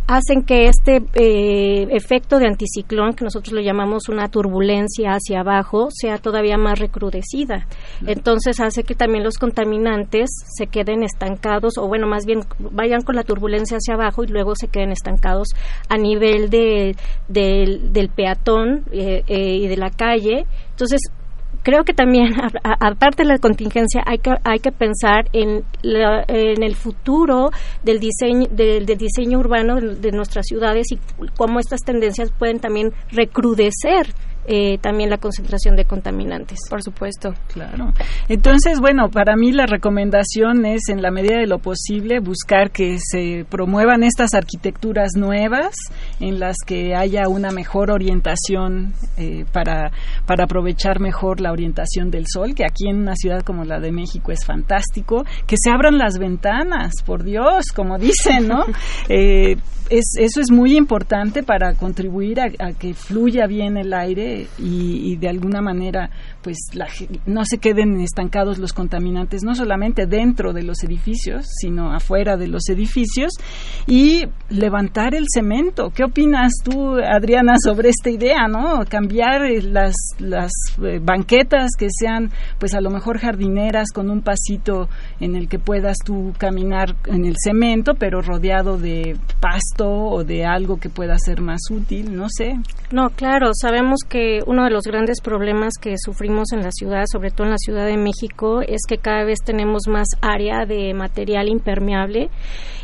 hacen 0.08 0.44
que 0.44 0.68
este 0.68 1.02
eh, 1.13 1.88
efecto 1.92 2.38
de 2.38 2.48
anticiclón, 2.48 3.13
que 3.13 3.24
nosotros 3.24 3.54
lo 3.54 3.62
llamamos 3.62 4.10
una 4.10 4.28
turbulencia 4.28 5.12
hacia 5.12 5.39
abajo, 5.39 5.88
sea 5.92 6.18
todavía 6.18 6.58
más 6.58 6.80
recrudecida. 6.80 7.68
Entonces 8.06 8.60
hace 8.60 8.84
que 8.84 8.96
también 8.96 9.24
los 9.24 9.38
contaminantes 9.38 10.30
se 10.58 10.68
queden 10.68 11.04
estancados, 11.04 11.78
o 11.78 11.88
bueno, 11.88 12.08
más 12.08 12.26
bien 12.26 12.42
vayan 12.60 13.02
con 13.02 13.16
la 13.16 13.24
turbulencia 13.24 13.78
hacia 13.78 13.96
abajo 13.96 14.24
y 14.24 14.28
luego 14.28 14.56
se 14.56 14.68
queden 14.68 14.92
estancados 14.92 15.50
a 15.89 15.98
nivel 15.98 16.50
de, 16.50 16.96
del 17.28 18.10
peatón 18.10 18.84
eh, 18.92 19.24
eh, 19.28 19.56
y 19.56 19.68
de 19.68 19.78
la 19.78 19.89
calle. 19.89 20.46
Entonces, 20.72 21.00
creo 21.63 21.84
que 21.84 21.93
también, 21.93 22.34
aparte 22.63 23.23
de 23.23 23.30
la 23.30 23.38
contingencia, 23.39 24.04
hay 24.06 24.19
que, 24.19 24.32
hay 24.43 24.60
que 24.60 24.71
pensar 24.71 25.30
en, 25.34 25.63
en 25.84 26.63
el 26.63 26.76
futuro 26.76 27.49
del 27.84 27.99
diseño, 27.99 28.47
del, 28.52 28.86
diseño 28.86 29.39
urbano 29.39 29.80
de, 29.80 30.12
nuestras 30.12 30.45
ciudades 30.45 30.91
y 30.91 30.99
cómo 31.38 31.60
estas 31.60 31.82
tendencias 31.82 32.32
pueden 32.38 32.60
también 32.60 32.91
recrudecer 33.12 34.13
eh, 34.45 34.77
también 34.79 35.10
la 35.10 35.17
concentración 35.17 35.75
de 35.75 35.86
contaminantes. 35.86 36.60
Por 36.69 36.82
supuesto. 36.84 37.34
Claro. 37.53 37.93
Entonces, 38.29 38.79
bueno, 38.79 39.10
para 39.10 39.36
mí 39.36 39.51
la 39.51 39.65
recomendación 39.65 40.65
es, 40.65 40.89
en 40.89 41.01
la 41.01 41.12
medida 41.12 41.38
de 41.38 41.47
lo 41.47 41.60
posible, 41.60 42.19
buscar 42.19 42.71
que 42.71 42.97
se 42.99 43.45
promuevan 43.49 44.03
estas 44.03 44.34
arquitecturas 44.34 45.12
nuevas 45.15 45.73
en 46.19 46.39
las 46.39 46.58
que 46.65 46.95
haya 46.95 47.27
una 47.27 47.51
mejor 47.51 47.91
orientación 47.91 48.93
eh, 49.17 49.45
para, 49.51 49.91
para 50.25 50.45
aprovechar 50.45 50.99
mejor 50.99 51.39
la 51.39 51.51
orientación 51.51 52.12
del 52.12 52.25
sol, 52.27 52.53
que 52.56 52.65
aquí 52.65 52.89
en 52.89 52.97
una 52.97 53.15
ciudad 53.15 53.41
como 53.41 53.63
la 53.63 53.79
de 53.79 53.91
México 53.91 54.32
es 54.32 54.45
fantástico, 54.45 55.25
que 55.47 55.56
se 55.58 55.69
abran 55.69 55.97
las 55.97 56.17
ventanas, 56.17 56.93
por 57.06 57.23
Dios, 57.23 57.65
como 57.73 57.97
dicen, 57.97 58.47
¿no? 58.47 58.63
Eh, 59.10 59.58
es, 59.89 60.15
eso 60.17 60.41
es 60.41 60.52
muy 60.52 60.78
importante 60.78 61.43
para 61.43 61.74
contribuir 61.74 62.39
a, 62.39 62.50
que 62.74 62.93
fluya 62.93 63.48
bien 63.48 63.78
el 63.78 63.93
aire 63.93 64.48
y, 64.58 65.15
de 65.17 65.30
alguna 65.30 65.62
manera 65.62 66.10
pues 66.43 66.58
no 67.25 67.45
se 67.45 67.58
queden 67.58 67.99
estancados 68.01 68.58
los 68.58 68.73
contaminantes 68.73 69.43
no 69.43 69.56
solamente 69.56 70.06
dentro 70.06 70.53
de 70.53 70.63
los 70.63 70.84
edificios 70.84 71.45
sino 71.60 71.93
afuera 71.93 72.38
de 72.38 72.47
los 72.47 72.69
edificios 72.69 73.32
y 73.88 74.25
levantar 74.49 75.15
el 75.15 75.25
cemento 75.34 75.89
qué 75.89 76.03
opinas 76.03 76.51
tú 76.63 76.97
Adriana 76.97 77.53
sobre 77.63 77.89
esta 77.89 78.10
idea 78.10 78.47
no 78.47 78.84
cambiar 78.89 79.45
eh, 79.45 79.62
las 79.62 79.95
las 80.19 80.51
eh, 80.84 80.99
banquetas 81.01 81.71
que 81.77 81.88
sean 81.89 82.32
pues 82.60 82.73
a 82.73 82.82
lo 82.82 82.89
mejor 82.89 83.19
jardineras 83.19 83.88
con 83.93 84.10
un 84.10 84.21
pasito 84.21 84.89
en 85.19 85.36
el 85.36 85.47
que 85.47 85.60
puedas 85.60 85.97
tú 86.06 86.34
caminar 86.38 86.95
en 87.06 87.25
el 87.25 87.36
cemento 87.41 87.93
pero 87.95 88.21
rodeado 88.21 88.77
de 88.77 89.17
pasto 89.39 89.88
o 89.88 90.23
de 90.23 90.45
algo 90.45 90.77
que 90.77 90.89
pueda 90.89 91.17
ser 91.17 91.41
más 91.41 91.62
útil, 91.71 92.15
no 92.15 92.27
sé. 92.29 92.56
No, 92.91 93.10
claro, 93.10 93.51
sabemos 93.53 93.99
que 94.08 94.39
uno 94.45 94.63
de 94.63 94.71
los 94.71 94.84
grandes 94.84 95.21
problemas 95.21 95.73
que 95.79 95.95
sufrimos 95.97 96.33
en 96.52 96.63
la 96.63 96.72
ciudad, 96.72 97.06
sobre 97.12 97.32
todo 97.32 97.46
en 97.46 97.52
la 97.52 97.58
Ciudad 97.58 97.86
de 97.86 97.98
México, 97.98 98.62
es 98.62 98.82
que 98.88 98.98
cada 98.98 99.24
vez 99.24 99.39
tenemos 99.46 99.84
más 99.88 100.08
área 100.22 100.65
de 100.65 100.93
material 100.93 101.48
impermeable 101.48 102.30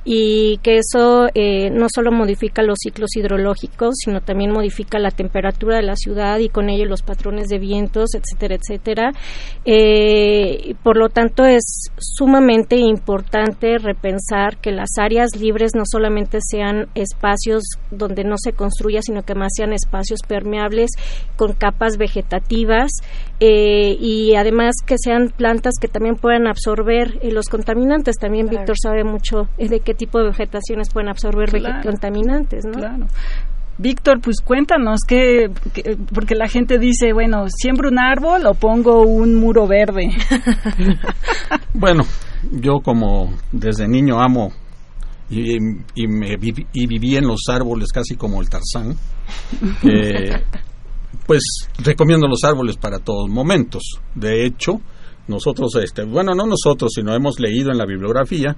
y 0.06 0.58
que 0.64 0.78
eso 0.78 1.28
eh, 1.34 1.70
no 1.72 1.88
solo 1.94 2.12
modifica 2.12 2.62
los 2.64 2.78
ciclos 2.82 3.16
hidrológicos, 3.16 3.96
sino 4.04 4.22
también 4.22 4.52
modifica 4.52 5.00
la 5.00 5.12
temperatura 5.12 5.78
de 5.78 5.84
la 5.84 5.96
ciudad 5.96 6.40
y 6.40 6.50
con 6.50 6.70
ello 6.70 6.86
los 6.86 7.02
patrones 7.02 7.48
de 7.48 7.60
vientos, 7.60 8.12
etcétera, 8.14 8.56
etcétera. 8.56 9.12
Eh, 9.66 10.76
por 10.84 10.98
lo 10.98 11.10
tanto, 11.10 11.46
es 11.46 11.92
sumamente 11.98 12.78
importante 12.78 13.78
repensar 13.78 14.58
que 14.58 14.72
las 14.72 14.98
áreas 14.98 15.36
libres 15.40 15.72
no 15.76 15.84
solamente 15.86 16.40
sean 16.42 16.88
espacios 16.96 17.64
donde 17.92 18.24
no 18.24 18.36
se 18.38 18.54
construya, 18.54 19.02
sino 19.02 19.24
que 19.24 19.36
más 19.36 19.52
sean 19.56 19.74
espacios 19.74 20.22
permeables 20.28 20.92
con 21.36 21.54
capas 21.54 21.98
vegetativas 21.98 22.92
eh, 23.40 23.96
y 24.00 24.36
además 24.36 24.76
que 24.86 24.96
sean 24.98 25.30
plantas 25.30 25.76
que 25.80 25.88
también 25.88 26.16
puedan 26.16 26.48
absorber 26.48 27.20
los 27.24 27.48
contaminantes. 27.48 28.18
También 28.18 28.48
Víctor 28.48 28.76
sabe 28.82 29.04
mucho 29.04 29.48
de 29.58 29.80
qué 29.80 29.94
tipo 29.94 30.20
de 30.20 30.26
vegetaciones 30.26 30.90
pueden 30.92 31.10
absorber 31.10 31.50
contaminantes, 31.84 32.66
¿no? 32.66 32.74
Claro. 32.74 33.08
Víctor, 33.78 34.20
pues 34.20 34.42
cuéntanos 34.42 35.00
qué, 35.08 35.50
porque 36.14 36.36
la 36.36 36.50
gente 36.50 36.78
dice, 36.80 37.14
bueno, 37.14 37.46
siembro 37.48 37.88
un 37.88 37.98
árbol 37.98 38.46
o 38.46 38.54
pongo 38.54 39.04
un 39.04 39.36
muro 39.36 39.68
verde. 39.68 40.10
bueno, 41.74 42.04
yo 42.52 42.82
como 42.84 43.34
desde 43.54 43.88
niño 43.88 44.20
amo 44.22 44.52
y, 45.30 45.56
y, 45.96 46.08
me 46.08 46.34
y 46.74 46.88
viví 46.88 47.16
en 47.16 47.26
los 47.26 47.40
árboles 47.50 47.88
casi 47.94 48.16
como 48.16 48.42
el 48.42 48.50
Tarzán, 48.50 48.98
eh, 49.84 50.44
pues 51.26 51.44
recomiendo 51.78 52.28
los 52.28 52.44
árboles 52.44 52.78
para 52.78 53.00
todos 53.00 53.30
momentos. 53.30 53.84
De 54.16 54.46
hecho, 54.46 54.82
nosotros, 55.28 55.76
este, 55.76 56.04
bueno, 56.04 56.34
no 56.34 56.46
nosotros, 56.46 56.92
sino 56.96 57.14
hemos 57.14 57.40
leído 57.40 57.72
en 57.72 57.78
la 57.78 57.86
bibliografía 57.86 58.56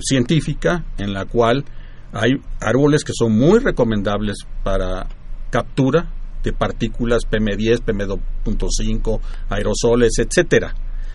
científica 0.00 0.84
en 0.98 1.12
la 1.12 1.26
cual 1.26 1.64
hay 2.12 2.32
árboles 2.60 3.04
que 3.04 3.12
son 3.14 3.36
muy 3.36 3.58
recomendables 3.58 4.38
para 4.62 5.06
captura 5.50 6.10
de 6.42 6.52
partículas 6.52 7.22
PM10, 7.30 7.82
PM2.5, 7.84 9.20
aerosoles, 9.48 10.18
etcétera. 10.18 10.74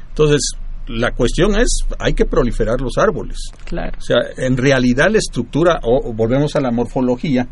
Entonces, 0.09 0.53
la 0.87 1.11
cuestión 1.11 1.59
es, 1.59 1.79
hay 1.99 2.13
que 2.13 2.25
proliferar 2.25 2.79
los 2.79 2.97
árboles. 2.97 3.37
Claro. 3.65 3.97
O 3.97 4.01
sea, 4.01 4.17
en 4.37 4.55
realidad 4.55 5.09
la 5.11 5.17
estructura, 5.17 5.79
o 5.83 6.13
volvemos 6.13 6.55
a 6.55 6.61
la 6.61 6.71
morfología, 6.71 7.47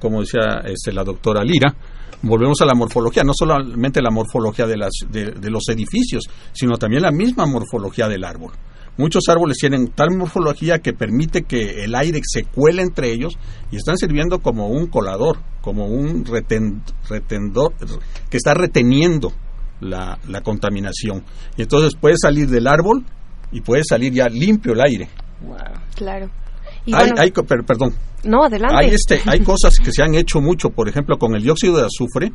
como 0.00 0.20
decía 0.20 0.62
este, 0.64 0.92
la 0.92 1.04
doctora 1.04 1.44
Lira, 1.44 1.74
volvemos 2.22 2.60
a 2.60 2.66
la 2.66 2.74
morfología, 2.74 3.22
no 3.24 3.32
solamente 3.34 4.02
la 4.02 4.10
morfología 4.10 4.66
de, 4.66 4.76
las, 4.76 4.92
de 5.10 5.50
los 5.50 5.68
edificios, 5.68 6.24
sino 6.52 6.76
también 6.76 7.02
la 7.02 7.12
misma 7.12 7.46
morfología 7.46 8.08
del 8.08 8.24
árbol. 8.24 8.52
Muchos 9.00 9.22
árboles 9.28 9.56
tienen 9.58 9.88
tal 9.88 10.08
morfología 10.14 10.80
que 10.80 10.92
permite 10.92 11.44
que 11.44 11.84
el 11.84 11.94
aire 11.94 12.20
se 12.22 12.44
cuele 12.44 12.82
entre 12.82 13.10
ellos 13.10 13.38
y 13.70 13.76
están 13.76 13.96
sirviendo 13.96 14.40
como 14.40 14.68
un 14.68 14.88
colador, 14.88 15.38
como 15.62 15.86
un 15.86 16.24
retendor 16.26 17.72
que 18.28 18.36
está 18.36 18.52
reteniendo 18.52 19.32
la, 19.80 20.18
contaminación. 20.42 21.24
Y 21.56 21.62
entonces 21.62 21.98
puede 21.98 22.16
salir 22.20 22.48
del 22.48 22.66
árbol 22.66 23.04
y 23.52 23.62
puede 23.62 23.84
salir 23.88 24.12
ya 24.12 24.28
limpio 24.28 24.74
el 24.74 24.80
aire. 24.82 25.08
Claro. 25.94 26.30
Hay, 26.92 27.30
perdón. 27.30 27.94
No, 28.24 28.44
adelante. 28.44 28.76
Hay, 28.78 28.94
este, 28.94 29.20
hay 29.26 29.40
cosas 29.40 29.78
que 29.78 29.92
se 29.92 30.02
han 30.02 30.14
hecho 30.14 30.40
mucho, 30.40 30.70
por 30.70 30.88
ejemplo, 30.88 31.16
con 31.18 31.34
el 31.34 31.42
dióxido 31.42 31.76
de 31.76 31.86
azufre. 31.86 32.32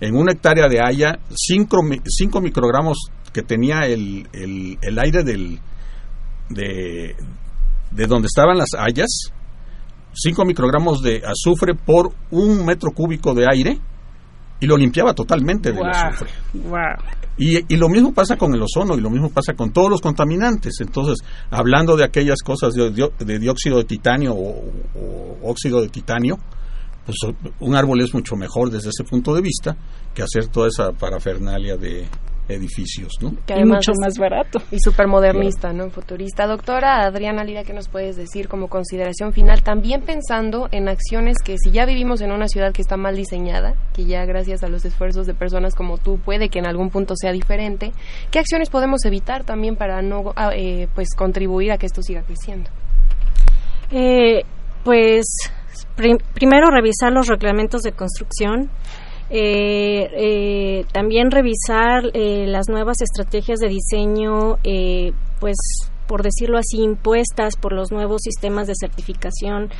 En 0.00 0.16
una 0.16 0.32
hectárea 0.32 0.68
de 0.68 0.80
haya, 0.80 1.18
5 1.34 2.40
microgramos 2.40 2.98
que 3.32 3.42
tenía 3.42 3.80
el, 3.86 4.26
el 4.32 4.98
aire 4.98 5.22
del, 5.22 5.60
de, 6.48 7.14
de 7.90 8.06
donde 8.06 8.26
estaban 8.26 8.58
las 8.58 8.70
hayas, 8.76 9.32
5 10.12 10.44
microgramos 10.44 11.02
de 11.02 11.22
azufre 11.24 11.74
por 11.74 12.12
un 12.30 12.64
metro 12.64 12.90
cúbico 12.90 13.34
de 13.34 13.46
aire 13.50 13.78
y 14.60 14.66
lo 14.66 14.76
limpiaba 14.76 15.14
totalmente 15.14 15.72
del 15.72 15.86
azufre. 15.86 16.30
Y, 17.36 17.72
y, 17.72 17.76
lo 17.76 17.88
mismo 17.88 18.14
pasa 18.14 18.36
con 18.36 18.54
el 18.54 18.62
ozono 18.62 18.96
y 18.96 19.00
lo 19.00 19.10
mismo 19.10 19.28
pasa 19.28 19.54
con 19.54 19.72
todos 19.72 19.90
los 19.90 20.00
contaminantes. 20.00 20.74
Entonces, 20.80 21.26
hablando 21.50 21.96
de 21.96 22.04
aquellas 22.04 22.40
cosas 22.42 22.74
de, 22.74 22.90
de 22.90 23.38
dióxido 23.38 23.78
de 23.78 23.84
titanio 23.84 24.34
o, 24.34 25.38
óxido 25.42 25.82
de 25.82 25.88
titanio, 25.88 26.38
pues 27.04 27.18
un 27.60 27.74
árbol 27.74 28.00
es 28.02 28.14
mucho 28.14 28.36
mejor 28.36 28.70
desde 28.70 28.90
ese 28.90 29.04
punto 29.04 29.34
de 29.34 29.42
vista 29.42 29.76
que 30.14 30.22
hacer 30.22 30.46
toda 30.46 30.68
esa 30.68 30.92
parafernalia 30.92 31.76
de 31.76 32.06
edificios, 32.48 33.12
¿no? 33.20 33.34
Que 33.46 33.58
y 33.58 33.64
mucho 33.64 33.92
más 34.00 34.18
barato. 34.18 34.60
Y 34.70 34.78
súper 34.78 35.06
modernista, 35.06 35.72
¿no? 35.72 35.90
Futurista. 35.90 36.46
Doctora 36.46 37.04
Adriana 37.04 37.44
Lira, 37.44 37.64
¿qué 37.64 37.72
nos 37.72 37.88
puedes 37.88 38.16
decir 38.16 38.48
como 38.48 38.68
consideración 38.68 39.32
final? 39.32 39.62
También 39.62 40.02
pensando 40.02 40.68
en 40.70 40.88
acciones 40.88 41.38
que 41.44 41.56
si 41.58 41.70
ya 41.70 41.86
vivimos 41.86 42.20
en 42.20 42.32
una 42.32 42.48
ciudad 42.48 42.72
que 42.72 42.82
está 42.82 42.96
mal 42.96 43.16
diseñada, 43.16 43.74
que 43.94 44.04
ya 44.04 44.24
gracias 44.24 44.62
a 44.62 44.68
los 44.68 44.84
esfuerzos 44.84 45.26
de 45.26 45.34
personas 45.34 45.74
como 45.74 45.98
tú 45.98 46.18
puede 46.18 46.48
que 46.48 46.58
en 46.58 46.66
algún 46.66 46.90
punto 46.90 47.14
sea 47.16 47.32
diferente, 47.32 47.92
¿qué 48.30 48.38
acciones 48.38 48.70
podemos 48.70 49.04
evitar 49.04 49.44
también 49.44 49.76
para 49.76 50.02
no 50.02 50.32
ah, 50.36 50.50
eh, 50.54 50.88
pues 50.94 51.14
contribuir 51.16 51.72
a 51.72 51.78
que 51.78 51.86
esto 51.86 52.02
siga 52.02 52.22
creciendo? 52.22 52.70
Eh, 53.90 54.42
pues 54.82 55.24
primero 56.34 56.70
revisar 56.70 57.12
los 57.12 57.26
reglamentos 57.26 57.82
de 57.82 57.92
construcción, 57.92 58.70
eh, 59.30 60.10
eh, 60.16 60.84
también 60.92 61.30
revisar 61.30 62.10
eh, 62.12 62.46
las 62.46 62.68
nuevas 62.68 63.00
estrategias 63.00 63.58
de 63.58 63.68
diseño, 63.68 64.58
pues 65.40 65.56
por 66.06 66.22
decirlo 66.22 66.58
así, 66.58 66.82
impuestas 66.82 67.56
por 67.56 67.72
los 67.72 67.90
nuevos 67.90 68.22
sistemas 68.22 68.66
de 68.66 68.74
certificación 68.78 69.70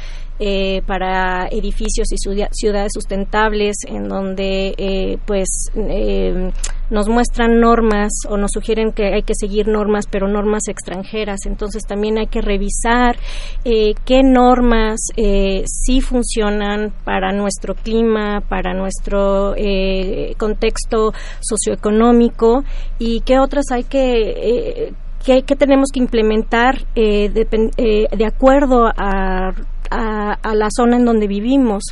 eh, 0.40 0.82
para 0.88 1.46
edificios 1.46 2.08
y 2.12 2.16
ciudades 2.16 2.90
sustentables, 2.92 3.76
en 3.86 4.08
donde 4.08 4.74
eh, 4.76 5.18
pues 5.26 5.70
eh, 5.76 6.50
nos 6.90 7.08
muestran 7.08 7.60
normas 7.60 8.10
o 8.28 8.36
nos 8.36 8.50
sugieren 8.52 8.90
que 8.90 9.14
hay 9.14 9.22
que 9.22 9.34
seguir 9.38 9.68
normas, 9.68 10.06
pero 10.10 10.26
normas 10.26 10.66
extranjeras. 10.66 11.46
Entonces 11.46 11.84
también 11.84 12.18
hay 12.18 12.26
que 12.26 12.40
revisar 12.40 13.16
qué 13.64 14.22
normas 14.24 15.00
sí 15.16 16.00
funcionan 16.00 16.92
para 17.04 17.32
nuestro 17.32 17.74
clima, 17.74 18.40
para 18.40 18.74
nuestro 18.74 19.54
contexto 20.36 21.12
socioeconómico 21.40 22.64
y 22.98 23.20
qué 23.20 23.38
otras 23.38 23.66
hay 23.70 23.84
que 23.84 24.92
¿Qué, 25.24 25.42
tenemos 25.42 25.88
que 25.90 26.00
implementar 26.00 26.84
eh, 26.94 27.32
eh, 27.34 28.06
de, 28.14 28.26
acuerdo 28.26 28.86
a, 28.86 29.54
a, 29.90 30.54
la 30.54 30.68
zona 30.70 30.96
en 30.96 31.06
donde 31.06 31.26
vivimos? 31.26 31.82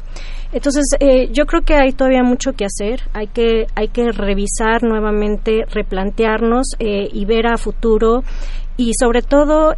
Entonces, 0.53 0.85
eh, 1.01 1.31
yo 1.33 1.47
creo 1.47 1.63
que 1.63 1.75
hay 1.75 1.93
todavía 1.93 2.23
mucho 2.23 2.53
que 2.53 2.67
hacer. 2.67 3.01
Hay 3.15 3.29
que, 3.29 3.67
hay 3.75 3.89
que 3.89 4.13
revisar 4.13 4.83
nuevamente, 4.83 5.65
replantearnos 5.73 6.77
y 6.79 7.25
ver 7.25 7.47
a 7.47 7.57
futuro 7.57 8.23
y, 8.77 8.93
sobre 9.01 9.23
todo, 9.23 9.77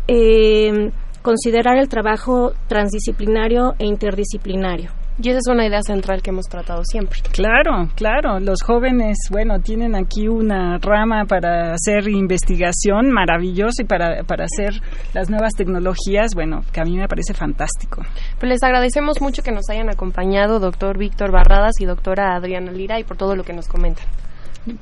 considerar 1.22 1.78
el 1.78 1.88
trabajo 1.88 2.54
transdisciplinario 2.66 3.74
e 3.78 3.86
interdisciplinario. 3.86 5.03
Y 5.22 5.28
esa 5.28 5.38
es 5.38 5.46
una 5.48 5.66
idea 5.66 5.80
central 5.82 6.22
que 6.22 6.30
hemos 6.30 6.46
tratado 6.46 6.82
siempre. 6.84 7.20
Claro, 7.32 7.88
claro. 7.94 8.40
Los 8.40 8.62
jóvenes, 8.62 9.16
bueno, 9.30 9.60
tienen 9.60 9.94
aquí 9.94 10.26
una 10.26 10.78
rama 10.78 11.24
para 11.24 11.72
hacer 11.72 12.08
investigación 12.08 13.12
maravillosa 13.12 13.82
y 13.82 13.84
para, 13.84 14.24
para 14.24 14.44
hacer 14.44 14.80
las 15.12 15.30
nuevas 15.30 15.52
tecnologías, 15.56 16.34
bueno, 16.34 16.62
que 16.72 16.80
a 16.80 16.84
mí 16.84 16.96
me 16.96 17.06
parece 17.06 17.32
fantástico. 17.32 18.02
Pues 18.40 18.50
les 18.50 18.62
agradecemos 18.62 19.20
mucho 19.20 19.42
que 19.42 19.52
nos 19.52 19.68
hayan 19.70 19.88
acompañado, 19.88 20.58
doctor 20.58 20.98
Víctor 20.98 21.30
Barradas 21.30 21.80
y 21.80 21.84
doctora 21.84 22.34
Adriana 22.34 22.72
Lira, 22.72 22.98
y 22.98 23.04
por 23.04 23.16
todo 23.16 23.36
lo 23.36 23.44
que 23.44 23.52
nos 23.52 23.68
comentan. 23.68 24.06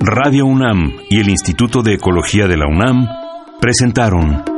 Radio 0.00 0.46
UNAM 0.46 1.00
y 1.10 1.20
el 1.20 1.28
Instituto 1.28 1.82
de 1.82 1.94
Ecología 1.94 2.46
de 2.46 2.56
la 2.56 2.66
UNAM 2.66 3.06
presentaron 3.60 4.57